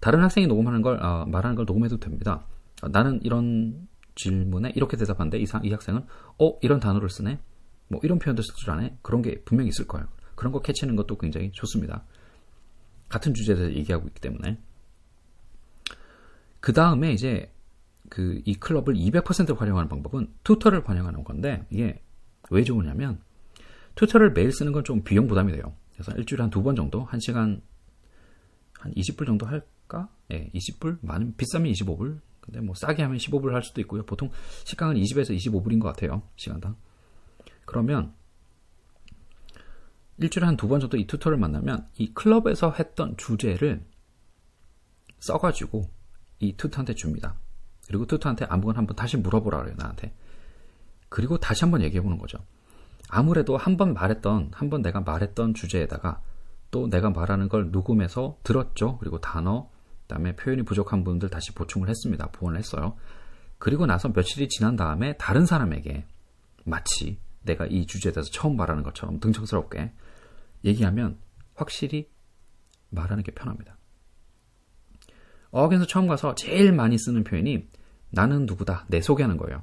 다른 0.00 0.22
학생이 0.22 0.48
녹음하는 0.48 0.82
걸 0.82 1.02
어, 1.02 1.24
말하는 1.24 1.56
걸 1.56 1.64
녹음해도 1.64 1.98
됩니다. 1.98 2.46
어, 2.82 2.88
나는 2.88 3.18
이런 3.22 3.88
질문에 4.16 4.72
이렇게 4.74 4.98
대답하는데 4.98 5.38
이, 5.38 5.46
이 5.62 5.72
학생은 5.72 6.04
어 6.38 6.58
이런 6.60 6.78
단어를 6.78 7.08
쓰네, 7.08 7.38
뭐 7.88 8.00
이런 8.02 8.18
표현도 8.18 8.42
쓸 8.42 8.54
줄 8.56 8.70
아네. 8.70 8.98
그런 9.00 9.22
게 9.22 9.42
분명히 9.44 9.68
있을 9.68 9.86
거예요. 9.86 10.08
그런 10.34 10.52
거 10.52 10.60
캐치하는 10.60 10.94
것도 10.96 11.16
굉장히 11.16 11.50
좋습니다. 11.52 12.04
같은 13.08 13.32
주제에 13.32 13.54
대해서 13.54 13.74
얘기하고 13.74 14.08
있기 14.08 14.20
때문에 14.20 14.58
그 16.66 16.72
다음에 16.72 17.12
이제 17.12 17.52
그 18.08 18.42
이 18.44 18.54
클럽을 18.56 18.94
200% 18.94 19.56
활용하는 19.56 19.88
방법은 19.88 20.34
투터를 20.42 20.88
활용하는 20.88 21.22
건데 21.22 21.64
이게 21.70 22.02
왜 22.50 22.64
좋으냐면 22.64 23.20
튜터를 23.94 24.32
매일 24.32 24.50
쓰는 24.50 24.72
건 24.72 24.82
좀 24.82 25.04
비용 25.04 25.28
부담이 25.28 25.52
돼요. 25.52 25.76
그래서 25.94 26.10
일주일에 26.16 26.42
한 26.42 26.50
두 26.50 26.64
번 26.64 26.74
정도, 26.74 27.04
한 27.04 27.20
시간 27.20 27.62
한 28.80 28.92
20불 28.94 29.26
정도 29.26 29.46
할까? 29.46 30.08
예, 30.32 30.50
20불? 30.54 30.98
많은 31.02 31.36
비싸면 31.36 31.70
25불. 31.70 32.18
근데 32.40 32.60
뭐 32.60 32.74
싸게 32.74 33.00
하면 33.04 33.18
15불 33.18 33.52
할 33.52 33.62
수도 33.62 33.80
있고요. 33.82 34.04
보통 34.04 34.30
시간은 34.64 34.96
20에서 34.96 35.36
25불인 35.36 35.78
것 35.80 35.86
같아요. 35.94 36.22
시간당. 36.34 36.74
그러면 37.64 38.12
일주일에 40.18 40.46
한 40.46 40.56
두 40.56 40.66
번 40.66 40.80
정도 40.80 40.96
이 40.96 41.06
튜터를 41.06 41.38
만나면 41.38 41.86
이 41.96 42.12
클럽에서 42.12 42.72
했던 42.72 43.16
주제를 43.16 43.84
써가지고 45.20 45.94
이 46.38 46.56
튜터한테 46.56 46.94
줍니다. 46.94 47.36
그리고 47.86 48.06
튜터한테 48.06 48.44
아무거나 48.46 48.78
한번 48.78 48.96
다시 48.96 49.16
물어보라 49.16 49.58
그래요, 49.60 49.74
나한테. 49.78 50.14
그리고 51.08 51.38
다시 51.38 51.64
한번 51.64 51.82
얘기해 51.82 52.02
보는 52.02 52.18
거죠. 52.18 52.38
아무래도 53.08 53.56
한 53.56 53.76
번 53.76 53.94
말했던, 53.94 54.50
한 54.52 54.70
번 54.70 54.82
내가 54.82 55.00
말했던 55.00 55.54
주제에다가 55.54 56.20
또 56.70 56.88
내가 56.88 57.10
말하는 57.10 57.48
걸 57.48 57.70
녹음해서 57.70 58.38
들었죠. 58.42 58.98
그리고 58.98 59.20
단어, 59.20 59.70
그 60.02 60.08
다음에 60.08 60.34
표현이 60.34 60.64
부족한 60.64 61.04
부분들 61.04 61.30
다시 61.30 61.52
보충을 61.52 61.88
했습니다. 61.88 62.26
보완을 62.32 62.58
했어요. 62.58 62.96
그리고 63.58 63.86
나서 63.86 64.08
며칠이 64.08 64.48
지난 64.48 64.76
다음에 64.76 65.16
다른 65.16 65.46
사람에게 65.46 66.06
마치 66.64 67.18
내가 67.42 67.66
이 67.66 67.86
주제에 67.86 68.12
대해서 68.12 68.30
처음 68.30 68.56
말하는 68.56 68.82
것처럼 68.82 69.20
등청스럽게 69.20 69.92
얘기하면 70.64 71.18
확실히 71.54 72.10
말하는 72.90 73.22
게 73.22 73.32
편합니다. 73.32 73.75
어학에서 75.50 75.86
처음 75.86 76.06
가서 76.06 76.34
제일 76.34 76.72
많이 76.72 76.98
쓰는 76.98 77.24
표현이 77.24 77.68
나는 78.10 78.46
누구다, 78.46 78.86
내 78.88 79.00
소개하는 79.00 79.36
거예요. 79.36 79.62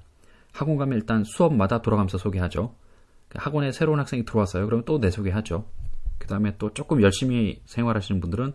학원 0.53 0.77
가면 0.77 0.97
일단 0.97 1.23
수업마다 1.23 1.81
돌아가면서 1.81 2.17
소개하죠. 2.17 2.75
학원에 3.35 3.71
새로운 3.71 3.99
학생이 3.99 4.25
들어왔어요. 4.25 4.65
그러면 4.65 4.85
또 4.85 4.99
내 4.99 5.09
소개하죠. 5.09 5.65
그 6.19 6.27
다음에 6.27 6.55
또 6.57 6.73
조금 6.73 7.01
열심히 7.01 7.61
생활하시는 7.65 8.21
분들은 8.21 8.53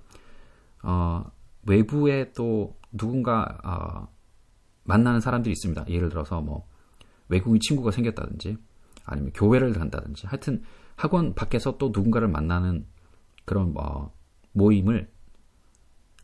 어, 0.85 1.25
외부에 1.67 2.33
또 2.33 2.77
누군가 2.93 3.59
어, 3.65 4.09
만나는 4.85 5.21
사람들이 5.21 5.53
있습니다. 5.53 5.87
예를 5.89 6.09
들어서 6.09 6.41
뭐 6.41 6.67
외국인 7.29 7.61
친구가 7.61 7.91
생겼다든지 7.91 8.57
아니면 9.05 9.33
교회를 9.35 9.73
간다든지 9.73 10.27
하여튼 10.27 10.63
학원 10.97 11.35
밖에서 11.35 11.77
또 11.79 11.91
누군가를 11.93 12.29
만나는 12.29 12.87
그런 13.45 13.73
뭐 13.73 14.15
모임을 14.53 15.11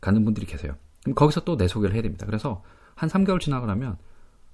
가는 0.01 0.23
분들이 0.25 0.45
계세요. 0.45 0.75
그럼 1.05 1.15
거기서 1.15 1.41
또 1.45 1.55
내 1.55 1.67
소개를 1.67 1.93
해야 1.95 2.01
됩니다. 2.01 2.25
그래서 2.25 2.63
한 2.95 3.07
3개월 3.09 3.39
지나고 3.39 3.65
나면 3.67 3.97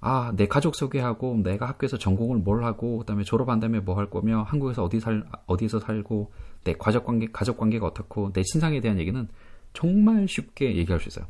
아, 0.00 0.32
내 0.36 0.46
가족 0.46 0.74
소개하고 0.76 1.40
내가 1.42 1.66
학교에서 1.68 1.96
전공을 1.96 2.38
뭘 2.38 2.64
하고 2.64 2.98
그다음에 2.98 3.22
졸업한 3.24 3.60
다음에 3.60 3.80
뭐 3.80 3.96
할 3.96 4.10
거며 4.10 4.42
한국에서 4.42 4.84
어디 4.84 5.00
살 5.00 5.24
어디에서 5.46 5.80
살고 5.80 6.32
내 6.64 6.74
가족 6.74 7.04
관계 7.06 7.28
가족 7.32 7.56
관계가 7.56 7.86
어떻고 7.86 8.32
내 8.32 8.42
신상에 8.44 8.80
대한 8.80 8.98
얘기는 8.98 9.28
정말 9.72 10.26
쉽게 10.28 10.76
얘기할 10.76 11.00
수 11.00 11.08
있어요. 11.08 11.26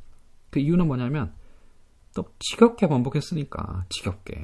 그 0.50 0.59
이유는 0.59 0.87
뭐냐면 0.87 1.33
또 2.14 2.25
지겹게 2.41 2.88
반복했으니까 2.88 3.85
지겹게 3.91 4.35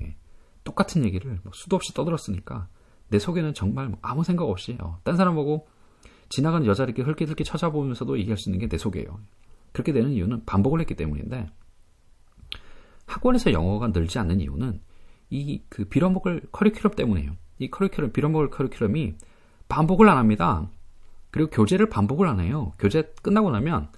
예. 0.00 0.16
똑같은 0.64 1.04
얘기를 1.04 1.38
뭐 1.42 1.52
수도 1.54 1.76
없이 1.76 1.92
떠들었으니까 1.94 2.68
내 3.08 3.18
속에는 3.18 3.52
정말 3.54 3.88
뭐 3.88 3.98
아무 4.00 4.24
생각 4.24 4.44
없이 4.48 4.78
어, 4.80 4.98
딴 5.04 5.16
사람 5.16 5.34
보고 5.34 5.68
지나가는 6.30 6.66
여자를 6.66 6.94
이렇게 6.96 7.02
흘끗흘끗 7.08 7.44
찾아보면서도 7.44 8.18
얘기할 8.18 8.38
수 8.38 8.48
있는 8.48 8.60
게 8.60 8.68
내 8.68 8.78
속이에요. 8.78 9.18
그렇게 9.72 9.92
되는 9.92 10.10
이유는 10.12 10.44
반복을 10.44 10.80
했기 10.80 10.94
때문인데 10.94 11.48
학원에서 13.06 13.52
영어가 13.52 13.88
늘지 13.88 14.18
않는 14.18 14.40
이유는 14.40 14.80
이 15.30 15.62
그 15.68 15.86
빌어먹을 15.86 16.42
커리큘럼 16.52 16.94
때문이에요. 16.94 17.36
이 17.58 17.70
커리큘럼 17.70 18.12
빌어먹을 18.12 18.50
커리큘럼이 18.50 19.16
반복을 19.68 20.08
안 20.08 20.18
합니다. 20.18 20.70
그리고 21.30 21.48
교재를 21.50 21.88
반복을 21.88 22.28
안 22.28 22.40
해요. 22.40 22.74
교재 22.78 23.02
끝나고 23.22 23.50
나면 23.50 23.90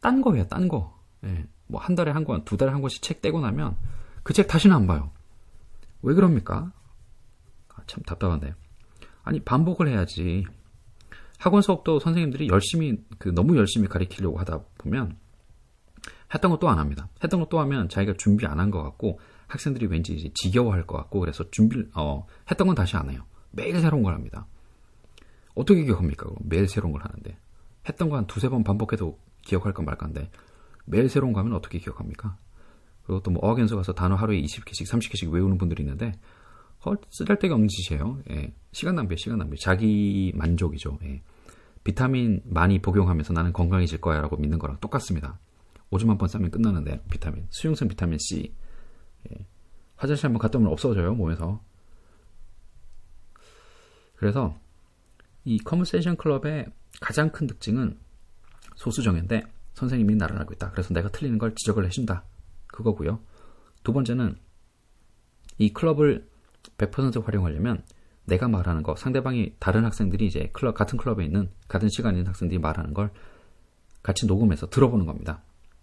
딴 0.00 0.22
거예요, 0.22 0.46
딴 0.46 0.68
거. 0.68 0.96
예, 1.24 1.46
뭐한 1.66 1.96
달에 1.96 2.12
한 2.12 2.22
권, 2.24 2.44
두 2.44 2.56
달에 2.56 2.70
한 2.70 2.80
권씩 2.80 3.02
책 3.02 3.20
떼고 3.22 3.40
나면 3.40 3.76
그 4.22 4.32
책 4.32 4.46
다시는 4.46 4.76
안 4.76 4.86
봐요. 4.86 5.10
왜 6.02 6.14
그럽니까? 6.14 6.72
아, 7.74 7.82
참 7.88 8.02
답답한데. 8.04 8.54
아니 9.24 9.40
반복을 9.40 9.88
해야지. 9.88 10.44
학원 11.38 11.62
수업도 11.62 11.98
선생님들이 12.00 12.48
열심히 12.48 12.98
그 13.18 13.28
너무 13.28 13.56
열심히 13.56 13.88
가리키려고 13.88 14.38
하다 14.38 14.60
보면 14.78 15.16
했던 16.34 16.50
거또안 16.50 16.78
합니다. 16.78 17.08
했던 17.22 17.40
거또 17.40 17.60
하면 17.60 17.88
자기가 17.88 18.14
준비 18.18 18.46
안 18.46 18.58
한 18.58 18.70
것 18.70 18.82
같고 18.82 19.20
학생들이 19.46 19.86
왠지 19.86 20.14
이제 20.14 20.30
지겨워할 20.34 20.86
것 20.86 20.96
같고 20.96 21.20
그래서 21.20 21.48
준비 21.50 21.84
어 21.94 22.26
했던 22.50 22.66
건 22.66 22.74
다시 22.74 22.96
안 22.96 23.10
해요. 23.10 23.24
매일 23.52 23.80
새로운 23.80 24.02
걸 24.02 24.14
합니다. 24.14 24.46
어떻게 25.54 25.84
기억합니까? 25.84 26.26
매일 26.40 26.68
새로운 26.68 26.92
걸 26.92 27.02
하는데 27.02 27.38
했던 27.88 28.08
거 28.10 28.16
한 28.16 28.26
두세 28.26 28.48
번 28.48 28.64
반복해도 28.64 29.18
기억할까 29.42 29.82
말까인데 29.82 30.30
매일 30.84 31.08
새로운 31.08 31.32
거 31.32 31.40
하면 31.40 31.54
어떻게 31.54 31.78
기억합니까? 31.78 32.36
그리고 33.04 33.22
또 33.22 33.30
뭐 33.30 33.44
어학연수 33.44 33.76
가서 33.76 33.92
단어 33.92 34.16
하루에 34.16 34.40
20개씩 34.42 34.86
30개씩 34.90 35.30
외우는 35.30 35.58
분들이 35.58 35.82
있는데 35.84 36.06
어, 36.08 36.12
쓰잘데가 37.10 37.54
없는 37.54 37.68
짓이에요. 37.68 38.22
예. 38.30 38.54
시간 38.72 38.94
낭비, 38.94 39.16
시간 39.16 39.38
낭비. 39.38 39.58
자기 39.58 40.32
만족이죠. 40.36 40.98
예. 41.02 41.22
비타민 41.84 42.42
많이 42.44 42.80
복용하면서 42.80 43.32
나는 43.32 43.52
건강해질 43.52 44.00
거야라고 44.00 44.36
믿는 44.36 44.58
거랑 44.58 44.78
똑같습니다. 44.80 45.38
오줌 45.90 46.10
한 46.10 46.18
번 46.18 46.28
싸면 46.28 46.50
끝나는데 46.50 47.02
비타민, 47.10 47.46
수용성 47.50 47.88
비타민 47.88 48.18
C. 48.18 48.54
예. 49.30 49.46
화장실 49.96 50.26
한 50.26 50.32
번 50.32 50.40
갔다 50.40 50.58
오면 50.58 50.70
없어져요 50.72 51.14
몸에서. 51.14 51.62
그래서 54.16 54.58
이 55.44 55.58
커뮤니케이션 55.58 56.16
클럽의 56.16 56.66
가장 57.00 57.30
큰 57.30 57.46
특징은 57.46 57.98
소수정예인데 58.76 59.44
선생님이 59.74 60.16
나를 60.16 60.38
알고 60.38 60.54
있다. 60.54 60.70
그래서 60.70 60.92
내가 60.94 61.08
틀리는 61.10 61.38
걸 61.38 61.54
지적을 61.54 61.84
해준다. 61.86 62.24
그거고요. 62.68 63.20
두 63.84 63.92
번째는 63.92 64.36
이 65.58 65.72
클럽을 65.72 66.28
100% 66.78 67.24
활용하려면 67.24 67.82
내가 68.24 68.48
말하는 68.48 68.82
거, 68.82 68.96
상대방이 68.96 69.54
다른 69.58 69.84
학생들이 69.84 70.26
이제 70.26 70.50
클럽 70.52 70.74
같은 70.74 70.98
클럽에 70.98 71.24
있는 71.24 71.50
같은 71.68 71.88
시간에 71.88 72.18
있는 72.18 72.28
학생들이 72.28 72.58
말하는 72.58 72.92
걸 72.92 73.10
같이 74.02 74.26
녹음해서 74.26 74.68
들어보는 74.68 75.06
겁니다. 75.06 75.42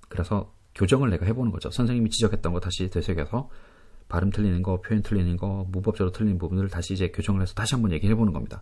그래서 0.09 0.53
교정을 0.75 1.09
내가 1.09 1.25
해보는 1.25 1.51
거죠. 1.51 1.69
선생님이 1.71 2.09
지적했던 2.09 2.51
거 2.53 2.59
다시 2.59 2.89
되새겨서 2.89 3.49
발음 4.09 4.29
틀리는 4.31 4.61
거, 4.61 4.81
표현 4.81 5.01
틀리는 5.01 5.37
거, 5.37 5.65
무법적으로 5.71 6.11
틀리는 6.11 6.37
부분들을 6.37 6.69
다시 6.69 6.93
이제 6.93 7.09
교정을 7.09 7.41
해서 7.41 7.53
다시 7.53 7.75
한번 7.75 7.91
얘기해 7.93 8.15
보는 8.15 8.33
겁니다. 8.33 8.61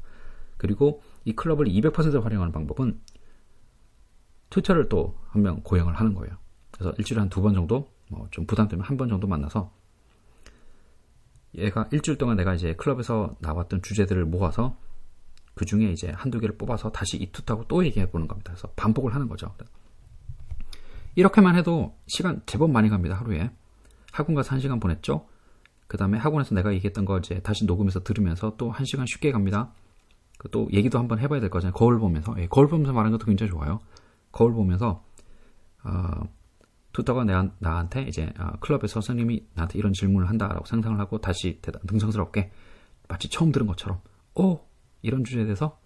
그리고 0.57 1.01
이 1.25 1.33
클럽을 1.33 1.65
200% 1.65 2.21
활용하는 2.21 2.51
방법은 2.51 2.99
튜터를 4.49 4.89
또 4.89 5.15
한 5.33 5.41
명 5.41 5.61
고용을 5.63 5.95
하는 5.95 6.13
거예요. 6.13 6.37
그래서 6.71 6.93
일주일에 6.97 7.19
한 7.21 7.29
두 7.29 7.41
번 7.41 7.53
정도, 7.53 7.91
뭐 8.09 8.27
좀 8.31 8.45
부담되면 8.45 8.85
한번 8.85 9.09
정도 9.09 9.27
만나서 9.27 9.71
얘가 11.55 11.87
일주일 11.91 12.17
동안 12.17 12.37
내가 12.37 12.53
이제 12.53 12.73
클럽에서 12.75 13.35
나왔던 13.39 13.81
주제들을 13.81 14.25
모아서 14.25 14.77
그 15.53 15.65
중에 15.65 15.91
이제 15.91 16.11
한두 16.11 16.39
개를 16.39 16.57
뽑아서 16.57 16.91
다시 16.91 17.17
이 17.17 17.31
튜터하고 17.31 17.67
또 17.67 17.85
얘기해 17.85 18.09
보는 18.09 18.27
겁니다. 18.27 18.53
그래서 18.53 18.69
반복을 18.75 19.13
하는 19.13 19.27
거죠. 19.27 19.53
이렇게만 21.15 21.55
해도 21.55 21.97
시간 22.07 22.41
제법 22.45 22.71
많이 22.71 22.89
갑니다. 22.89 23.15
하루에. 23.15 23.51
학원 24.11 24.35
가서 24.35 24.51
한 24.51 24.59
시간 24.59 24.79
보냈죠. 24.79 25.27
그 25.87 25.97
다음에 25.97 26.17
학원에서 26.17 26.55
내가 26.55 26.73
얘기했던 26.73 27.03
거 27.05 27.17
이제 27.17 27.41
다시 27.41 27.65
녹음해서 27.65 28.03
들으면서 28.03 28.55
또한 28.57 28.85
시간 28.85 29.05
쉽게 29.05 29.31
갑니다. 29.31 29.73
그또 30.37 30.69
얘기도 30.71 30.97
한번 30.97 31.19
해봐야 31.19 31.39
될 31.39 31.49
거잖아요. 31.49 31.73
거울 31.73 31.99
보면서. 31.99 32.33
예, 32.39 32.47
거울 32.47 32.67
보면서 32.67 32.93
말하는 32.93 33.17
것도 33.17 33.25
굉장히 33.25 33.51
좋아요. 33.51 33.79
거울 34.31 34.53
보면서 34.53 35.03
어, 35.83 36.21
투터가 36.93 37.23
내, 37.23 37.33
나한테 37.59 38.03
이제 38.03 38.31
어, 38.37 38.53
클럽에서 38.59 39.01
선생님이 39.01 39.45
나한테 39.53 39.79
이런 39.79 39.93
질문을 39.93 40.29
한다라고 40.29 40.65
상상을 40.65 40.99
하고 40.99 41.19
다시 41.19 41.59
대답, 41.61 41.81
능성스럽게 41.85 42.51
마치 43.07 43.29
처음 43.29 43.51
들은 43.51 43.67
것처럼 43.67 44.01
오 44.35 44.59
이런 45.01 45.23
주제에 45.23 45.43
대해서 45.43 45.79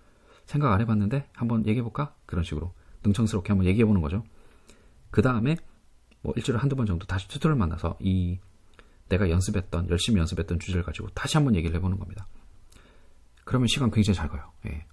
생각 0.45 0.71
안 0.73 0.81
해봤는데 0.81 1.29
한번 1.33 1.65
얘기해볼까 1.65 2.15
그런 2.25 2.43
식으로 2.43 2.73
능청스럽게 3.03 3.49
한번 3.49 3.67
얘기해보는 3.67 4.01
거죠. 4.01 4.23
그 5.11 5.21
다음에 5.21 5.57
뭐 6.21 6.33
일주일에 6.35 6.59
한두 6.59 6.75
번 6.75 6.85
정도 6.85 7.05
다시 7.05 7.27
튜터를 7.27 7.55
만나서 7.55 7.97
이 7.99 8.39
내가 9.09 9.29
연습했던 9.29 9.89
열심히 9.89 10.19
연습했던 10.19 10.59
주제를 10.59 10.83
가지고 10.83 11.09
다시 11.09 11.37
한번 11.37 11.55
얘기를 11.55 11.75
해보는 11.75 11.99
겁니다. 11.99 12.27
그러면 13.43 13.67
시간 13.67 13.91
굉장히 13.91 14.15
잘 14.15 14.27
가요. 14.27 14.51
예. 14.65 14.85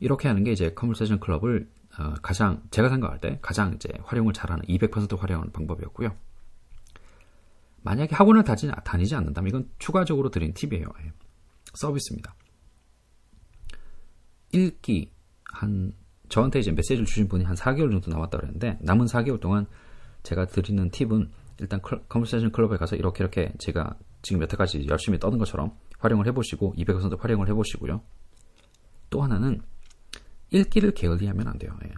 이렇게 0.00 0.28
하는 0.28 0.44
게 0.44 0.52
이제 0.52 0.72
컨버세이션 0.72 1.20
클럽을 1.20 1.68
어, 1.98 2.14
가장 2.22 2.62
제가 2.70 2.88
생각할 2.88 3.20
때 3.20 3.38
가장 3.40 3.74
이제 3.74 3.88
활용을 4.04 4.32
잘하는 4.32 4.64
200% 4.64 5.18
활용하는 5.18 5.52
방법이었고요. 5.52 6.16
만약에 7.82 8.14
학원을 8.14 8.44
다지, 8.44 8.70
다니지 8.84 9.14
않는다면 9.14 9.48
이건 9.48 9.70
추가적으로 9.78 10.30
드린 10.30 10.54
팁이에요. 10.54 10.86
예. 11.04 11.12
서비스입니다. 11.74 12.34
읽기 14.52 15.12
한 15.44 15.92
저한테 16.28 16.60
이제 16.60 16.72
메시지를 16.72 17.04
주신 17.04 17.28
분이 17.28 17.44
한 17.44 17.54
4개월 17.54 17.90
정도 17.90 18.10
남았다 18.10 18.38
그랬는데 18.38 18.78
남은 18.80 19.06
4개월 19.06 19.40
동안 19.40 19.66
제가 20.22 20.46
드리는 20.46 20.90
팁은 20.90 21.30
일단 21.58 21.80
conversation 21.82 22.50
클럽에 22.50 22.76
가서 22.76 22.96
이렇게 22.96 23.22
이렇게 23.22 23.52
제가 23.58 23.96
지금 24.22 24.42
여태까지 24.42 24.86
열심히 24.88 25.18
떠드는 25.18 25.38
것처럼 25.38 25.76
활용을 25.98 26.26
해보시고 26.26 26.74
200% 26.76 27.20
활용을 27.20 27.48
해보시고요. 27.48 28.00
또 29.10 29.22
하나는 29.22 29.60
읽기를 30.54 30.92
게을리하면 30.92 31.48
안 31.48 31.58
돼요. 31.58 31.76
예. 31.84 31.90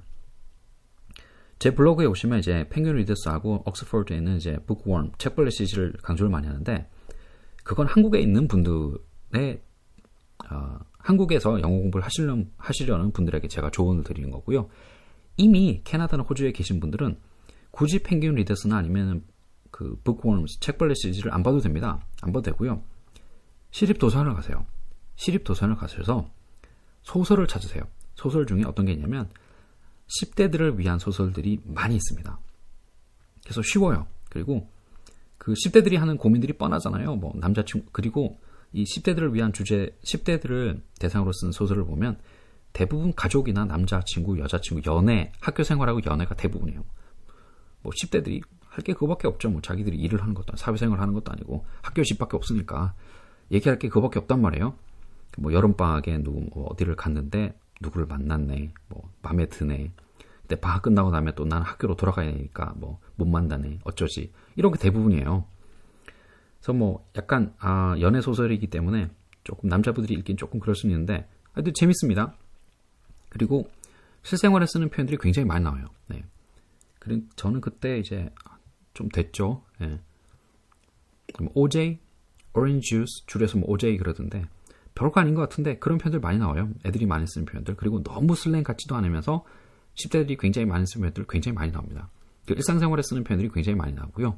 제 1.58 1.74
블로그에 1.74 2.06
오시면 2.06 2.38
이제 2.38 2.66
Penguin 2.68 2.96
Readers하고 2.96 3.62
옥스퍼드에 3.66 4.16
있는 4.16 4.36
이제 4.36 4.58
Bookworm 4.66 5.12
책벌레 5.18 5.50
시리즈를 5.50 5.92
강조를 6.02 6.30
많이 6.30 6.46
하는데 6.46 6.88
그건 7.64 7.86
한국에 7.86 8.20
있는 8.20 8.48
분들의 8.48 9.62
어, 10.50 10.78
한국에서 10.98 11.60
영어 11.60 11.76
공부를 11.78 12.04
하시려는, 12.04 12.50
하시려는 12.56 13.12
분들에게 13.12 13.48
제가 13.48 13.70
조언을 13.70 14.04
드리는 14.04 14.30
거고요. 14.30 14.68
이미 15.36 15.82
캐나다나 15.84 16.22
호주에 16.22 16.52
계신 16.52 16.80
분들은 16.80 17.18
굳이 17.70 18.02
펭귄 18.02 18.34
리더스나 18.34 18.76
아니면 18.76 19.24
그 19.70 19.98
북웜 20.04 20.46
책벌레 20.60 20.94
시리즈를 20.94 21.32
안 21.32 21.42
봐도 21.42 21.60
됩니다. 21.60 22.00
안 22.22 22.32
봐도 22.32 22.42
되고요. 22.42 22.82
시립 23.70 23.98
도서관을 23.98 24.34
가세요. 24.34 24.66
시립 25.16 25.44
도서관을 25.44 25.76
가셔서 25.76 26.30
소설을 27.02 27.46
찾으세요. 27.46 27.84
소설 28.16 28.46
중에 28.46 28.64
어떤 28.66 28.86
게 28.86 28.92
있냐면 28.92 29.30
10대들을 30.08 30.76
위한 30.76 30.98
소설들이 30.98 31.60
많이 31.64 31.94
있습니다. 31.94 32.38
그래서 33.44 33.62
쉬워요. 33.62 34.06
그리고 34.28 34.68
그 35.38 35.52
10대들이 35.52 35.96
하는 35.96 36.16
고민들이 36.16 36.52
뻔하잖아요. 36.54 37.16
뭐 37.16 37.32
남자친구 37.36 37.90
그리고 37.92 38.38
이 38.72 38.82
10대들을 38.82 39.32
위한 39.32 39.52
주제 39.52 39.96
10대들을 40.04 40.82
대상으로 40.98 41.32
쓴 41.32 41.52
소설을 41.52 41.84
보면 41.84 42.18
대부분 42.72 43.14
가족이나 43.14 43.64
남자친구, 43.64 44.38
여자친구, 44.40 44.82
연애, 44.90 45.32
학교 45.40 45.62
생활하고 45.62 46.00
연애가 46.04 46.34
대부분이에요. 46.34 46.84
뭐 47.82 47.92
10대들이 47.92 48.42
할 48.76 48.84
게 48.84 48.92
그거밖에 48.92 49.26
없죠. 49.26 49.48
뭐 49.48 49.62
자기들이 49.62 49.96
일을 49.96 50.20
하는 50.20 50.34
것도 50.34 50.56
사회생활 50.56 51.00
하는 51.00 51.14
것도 51.14 51.32
아니고 51.32 51.64
학교 51.80 52.02
집밖에 52.02 52.36
없으니까 52.36 52.94
얘기할 53.50 53.78
게 53.78 53.88
그거밖에 53.88 54.18
없단 54.18 54.42
말이에요. 54.42 54.74
뭐 55.38 55.52
여름방학에 55.52 56.22
누구 56.22 56.46
뭐 56.52 56.66
어디를 56.66 56.94
갔는데 56.94 57.58
누구를 57.80 58.06
만났네, 58.06 58.72
뭐 58.88 59.10
마음에 59.22 59.46
드네. 59.46 59.92
근데 60.42 60.60
방학 60.60 60.82
끝나고 60.82 61.10
나면 61.10 61.34
또 61.34 61.44
나는 61.44 61.66
학교로 61.66 61.96
돌아가야 61.96 62.30
되니까 62.32 62.74
뭐 62.76 63.00
못 63.16 63.26
만나네, 63.26 63.80
어쩌지 63.84 64.32
이런 64.54 64.72
게 64.72 64.78
대부분이에요. 64.78 65.46
그래서 66.58 66.72
뭐 66.72 67.08
약간 67.16 67.54
아, 67.58 67.96
연애 68.00 68.20
소설이기 68.20 68.68
때문에 68.68 69.10
조금 69.44 69.68
남자분들이 69.68 70.14
읽긴 70.18 70.36
조금 70.36 70.60
그럴 70.60 70.74
수 70.74 70.86
있는데 70.86 71.28
하여튼 71.52 71.72
재밌습니다. 71.74 72.36
그리고 73.28 73.70
실생활에 74.22 74.66
쓰는 74.66 74.88
표현들이 74.88 75.18
굉장히 75.20 75.46
많이 75.46 75.64
나와요. 75.64 75.86
네. 76.08 76.24
그리고 76.98 77.26
저는 77.36 77.60
그때 77.60 77.98
이제 77.98 78.30
좀 78.92 79.08
됐죠. 79.08 79.62
네. 79.78 80.00
OJ, 81.54 81.98
Orange 82.54 82.88
Juice 82.88 83.26
줄여서 83.26 83.58
뭐 83.58 83.70
OJ 83.70 83.98
그러던데 83.98 84.44
별거 84.96 85.20
아닌 85.20 85.34
것 85.34 85.42
같은데 85.42 85.78
그런 85.78 85.98
표현들 85.98 86.18
많이 86.18 86.38
나와요. 86.38 86.68
애들이 86.84 87.06
많이 87.06 87.24
쓰는 87.28 87.44
표현들. 87.44 87.76
그리고 87.76 88.02
너무 88.02 88.34
슬랭 88.34 88.64
같지도 88.64 88.96
않으면서 88.96 89.44
10대들이 89.94 90.38
굉장히 90.40 90.66
많이 90.66 90.84
쓰는 90.86 91.02
표현들 91.02 91.26
굉장히 91.28 91.54
많이 91.54 91.70
나옵니다. 91.70 92.10
그 92.46 92.54
일상생활에 92.54 93.02
쓰는 93.02 93.22
표현들이 93.22 93.52
굉장히 93.52 93.76
많이 93.76 93.92
나오고요. 93.92 94.36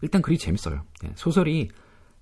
일단 0.00 0.22
글이 0.22 0.38
재밌어요. 0.38 0.82
네, 1.02 1.12
소설이 1.16 1.68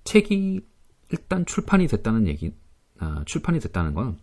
책이 0.03 0.65
일단 1.11 1.45
출판이 1.45 1.87
됐다는 1.87 2.27
얘기, 2.27 2.53
아, 2.99 3.23
출판이 3.25 3.61
됐다는 3.61 3.93
건 3.93 4.19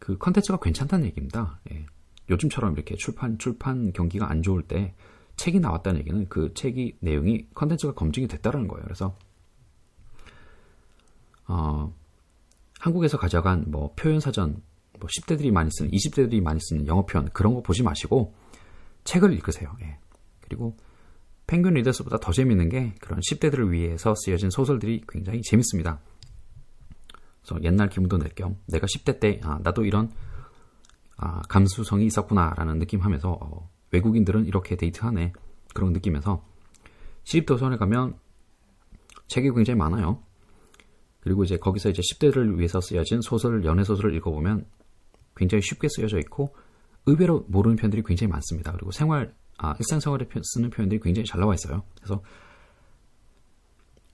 그 0.00 0.16
컨텐츠가 0.18 0.58
괜찮다는 0.58 1.06
얘기입니다. 1.06 1.60
예. 1.70 1.86
요즘처럼 2.28 2.72
이렇게 2.72 2.96
출판 2.96 3.38
출판 3.38 3.92
경기가 3.92 4.28
안 4.28 4.42
좋을 4.42 4.62
때 4.62 4.94
책이 5.36 5.60
나왔다는 5.60 6.00
얘기는 6.00 6.28
그 6.28 6.52
책이 6.54 6.98
내용이 7.00 7.48
컨텐츠가 7.54 7.94
검증이 7.94 8.26
됐다는 8.26 8.66
거예요. 8.66 8.82
그래서 8.82 9.16
어, 11.46 11.94
한국에서 12.80 13.18
가져간 13.18 13.66
뭐 13.68 13.92
표현 13.94 14.20
사전 14.20 14.62
뭐 14.98 15.08
10대들이 15.08 15.50
많이 15.50 15.70
쓰는 15.70 15.90
20대들이 15.90 16.42
많이 16.42 16.58
쓰는 16.60 16.86
영어 16.86 17.04
표현 17.06 17.28
그런 17.30 17.54
거 17.54 17.62
보지 17.62 17.82
마시고 17.82 18.34
책을 19.04 19.32
읽으세요. 19.34 19.76
예. 19.82 19.98
그리고 20.40 20.76
펭귄 21.46 21.74
리더스보다 21.74 22.18
더 22.18 22.32
재밌는 22.32 22.68
게 22.68 22.94
그런 23.00 23.20
10대들을 23.20 23.70
위해서 23.70 24.14
쓰여진 24.16 24.50
소설들이 24.50 25.02
굉장히 25.08 25.42
재밌습니다. 25.42 26.00
그래서 27.42 27.62
옛날 27.64 27.88
기분도 27.88 28.18
낼 28.18 28.30
겸 28.34 28.56
내가 28.66 28.86
10대 28.86 29.20
때 29.20 29.40
아, 29.42 29.58
나도 29.62 29.84
이런 29.84 30.10
아, 31.16 31.42
감수성이 31.48 32.06
있었구나라는 32.06 32.78
느낌하면서 32.78 33.38
어, 33.40 33.70
외국인들은 33.90 34.46
이렇게 34.46 34.76
데이트하네 34.76 35.32
그런 35.74 35.92
느낌에서 35.92 36.44
시립도서관에 37.24 37.76
가면 37.76 38.16
책이 39.28 39.50
굉장히 39.52 39.76
많아요. 39.78 40.22
그리고 41.20 41.44
이제 41.44 41.56
거기서 41.56 41.90
이제 41.90 42.02
10대를 42.02 42.56
위해서 42.56 42.80
쓰여진 42.80 43.20
소설, 43.20 43.64
연애 43.64 43.84
소설을 43.84 44.14
읽어보면 44.16 44.66
굉장히 45.36 45.62
쉽게 45.62 45.88
쓰여져 45.88 46.18
있고 46.20 46.54
의외로 47.06 47.44
모르는 47.48 47.76
표현들이 47.76 48.02
굉장히 48.04 48.30
많습니다. 48.30 48.72
그리고 48.72 48.90
생활, 48.90 49.34
아, 49.58 49.74
일상생활에 49.78 50.26
쓰는 50.42 50.70
표현들이 50.70 51.00
굉장히 51.00 51.26
잘 51.26 51.40
나와 51.40 51.54
있어요. 51.54 51.82
그래서 51.96 52.22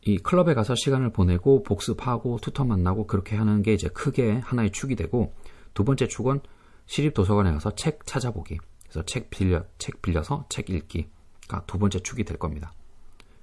이 0.03 0.19
클럽에 0.19 0.55
가서 0.55 0.75
시간을 0.77 1.11
보내고 1.11 1.65
복습하고 1.65 2.39
투터 2.41 2.65
만나고 2.65 3.07
그렇게 3.07 3.35
하는 3.37 3.63
게 3.63 3.75
이제 3.75 3.89
크게 3.89 4.35
하나의 4.39 4.71
축이 4.71 4.95
되고 4.95 5.35
두 5.75 5.85
번째 5.85 6.07
축은 6.07 6.41
시립 6.87 7.15
도서관에 7.15 7.51
가서 7.53 7.75
책 7.75 8.07
찾아보기. 8.07 8.59
그래서 8.85 9.05
책 9.05 9.31
빌려 9.31 9.65
책 9.79 10.01
빌려서 10.03 10.47
책 10.49 10.71
읽기가 10.71 11.65
두 11.67 11.79
번째 11.79 11.99
축이 11.99 12.25
될 12.25 12.39
겁니다. 12.39 12.73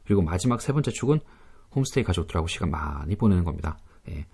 그리고 0.05 0.21
마지막 0.21 0.61
세 0.61 0.71
번째 0.71 0.91
축은 0.91 1.19
홈스테이 1.75 2.03
가족들하고 2.03 2.47
시간 2.47 2.69
많이 2.71 3.15
보내는 3.15 3.43
겁니다. 3.43 3.77
예, 4.09 4.25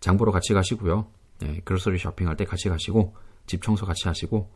장 0.00 0.16
보러 0.16 0.32
같이 0.32 0.52
가시고요. 0.54 1.06
예, 1.42 1.60
그로서리 1.64 1.98
쇼핑할 1.98 2.36
때 2.36 2.44
같이 2.44 2.68
가시고 2.68 3.14
집 3.46 3.62
청소 3.62 3.86
같이 3.86 4.08
하시고 4.08 4.50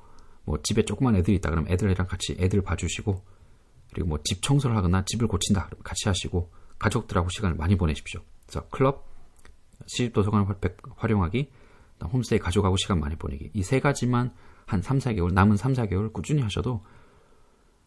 뭐 0.45 0.61
집에 0.63 0.85
조그만 0.85 1.17
애들이 1.17 1.37
있다 1.37 1.51
그러면 1.51 1.71
애들이랑 1.73 2.07
같이 2.07 2.37
애들 2.39 2.63
봐주시고 2.63 3.23
그리고 3.93 4.09
뭐 4.09 4.19
집 4.25 4.43
청소를 4.43 4.77
하거나 4.77 5.05
집을 5.05 5.27
고친다 5.29 5.67
그러면 5.67 5.83
같이 5.83 6.09
하시고 6.09 6.51
가족들하고 6.79 7.29
시간을 7.31 7.57
많이 7.57 7.77
보내십시오. 7.77 8.21
그래서 8.47 8.69
클럽, 8.69 9.09
시집 9.87 10.13
도서관을 10.13 10.47
활용하기, 10.97 11.51
홈스테이 12.05 12.39
가족하고 12.39 12.77
시간 12.77 13.01
많이 13.01 13.17
보내기 13.17 13.51
이 13.55 13.63
세 13.63 13.81
가지만 13.81 14.33
한 14.67 14.83
3, 14.83 14.99
4개월 14.99 15.33
남은 15.33 15.57
3, 15.57 15.73
4개월 15.75 16.13
꾸준히 16.13 16.43
하셔도 16.43 16.85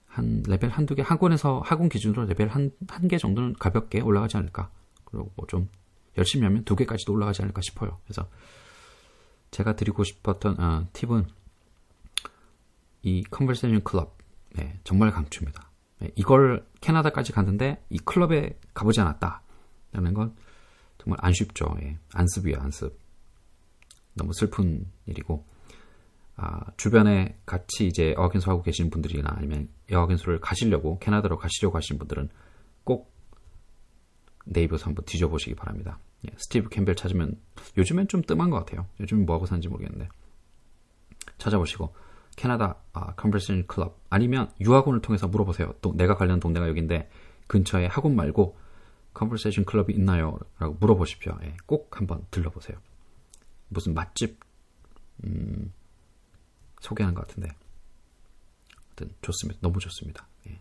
한 0.09 0.43
레벨 0.47 0.69
한두 0.69 0.95
개 0.95 1.01
학원에서 1.03 1.61
학원 1.63 1.87
기준으로 1.89 2.25
레벨 2.25 2.47
한 2.49 2.71
한 2.89 3.07
개 3.07 3.17
정도는 3.17 3.53
가볍게 3.53 4.01
올라가지 4.01 4.37
않을까. 4.37 4.71
그리고 5.05 5.31
뭐 5.35 5.45
좀 5.47 5.69
열심히 6.17 6.43
하면 6.45 6.63
두 6.65 6.75
개까지도 6.75 7.13
올라가지 7.13 7.41
않을까 7.41 7.61
싶어요. 7.61 7.99
그래서 8.03 8.27
제가 9.51 9.75
드리고 9.75 10.03
싶었던 10.03 10.59
어, 10.59 10.87
팁은 10.93 11.25
이 13.03 13.23
conversation 13.31 13.81
클럽 13.83 14.17
네, 14.55 14.79
정말 14.83 15.11
강추입니다. 15.11 15.69
네, 15.99 16.11
이걸 16.15 16.65
캐나다까지 16.81 17.31
갔는데 17.31 17.83
이 17.89 17.99
클럽에 17.99 18.57
가보지 18.73 18.99
않았다라는 19.01 20.13
건 20.13 20.35
정말 20.97 21.17
안습이죠. 21.21 21.75
예, 21.81 21.97
안습이에요 22.13 22.59
안습. 22.59 22.97
너무 24.15 24.33
슬픈 24.33 24.85
일이고 25.05 25.45
아, 26.41 26.71
주변에 26.77 27.37
같이 27.45 27.85
이제 27.85 28.13
어학연수 28.17 28.49
하고 28.49 28.61
계시는 28.61 28.89
분들이나 28.89 29.29
아니면 29.35 29.67
어학연수를 29.91 30.39
가시려고 30.39 30.97
캐나다로 30.99 31.37
가시려고 31.37 31.75
하시는 31.75 31.99
분들은 31.99 32.29
꼭 32.85 33.13
네이버에서 34.45 34.85
한번 34.85 35.03
뒤져보시기 35.03 35.55
바랍니다. 35.55 35.99
예, 36.25 36.31
스티브 36.37 36.69
캠벨 36.69 36.95
찾으면 36.95 37.37
요즘엔 37.77 38.07
좀 38.07 38.21
뜸한 38.21 38.49
것 38.49 38.59
같아요. 38.59 38.87
요즘 39.01 39.25
뭐하고 39.25 39.45
사는지 39.47 39.67
모르겠는데 39.67 40.07
찾아보시고 41.37 41.93
캐나다 42.37 42.77
아, 42.93 43.13
conversation 43.15 43.67
클럽 43.67 43.99
아니면 44.09 44.49
유학원을 44.61 45.01
통해서 45.01 45.27
물어보세요. 45.27 45.73
또 45.81 45.93
내가 45.93 46.15
갈려는 46.15 46.39
동네가 46.39 46.69
여기인데 46.69 47.09
근처에 47.47 47.87
학원 47.87 48.15
말고 48.15 48.57
conversation 49.13 49.65
클럽이 49.65 49.93
있나요? 49.93 50.39
라고 50.57 50.77
물어보십시오. 50.79 51.37
예, 51.43 51.57
꼭 51.65 51.99
한번 51.99 52.25
들러보세요. 52.31 52.77
무슨 53.67 53.93
맛집 53.93 54.39
음, 55.25 55.73
소개하는 56.79 57.15
것 57.15 57.27
같은데. 57.27 57.49
아무튼 58.87 59.15
좋습니다. 59.21 59.59
너무 59.61 59.79
좋습니다. 59.79 60.27
예. 60.47 60.59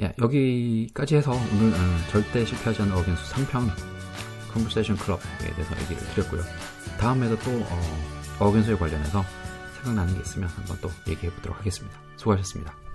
예, 0.00 0.14
여기까지 0.18 1.16
해서 1.16 1.32
오늘 1.32 1.72
어, 1.74 2.10
절대 2.10 2.44
실패하지 2.44 2.82
않는 2.82 2.96
어겐수 2.96 3.34
3편 3.34 3.70
컨버세이션 4.52 4.96
클럽에 4.96 5.20
대해서 5.54 5.80
얘기를 5.82 6.02
드렸고요. 6.14 6.42
다음에도 6.98 7.38
또 7.40 7.50
어, 7.50 8.46
어겐수에 8.46 8.76
관련해서 8.76 9.24
생각나는 9.76 10.14
게 10.14 10.20
있으면 10.20 10.48
한번 10.48 10.78
또 10.80 10.90
얘기해 11.08 11.32
보도록 11.34 11.58
하겠습니다. 11.58 11.98
수고하셨습니다. 12.16 12.89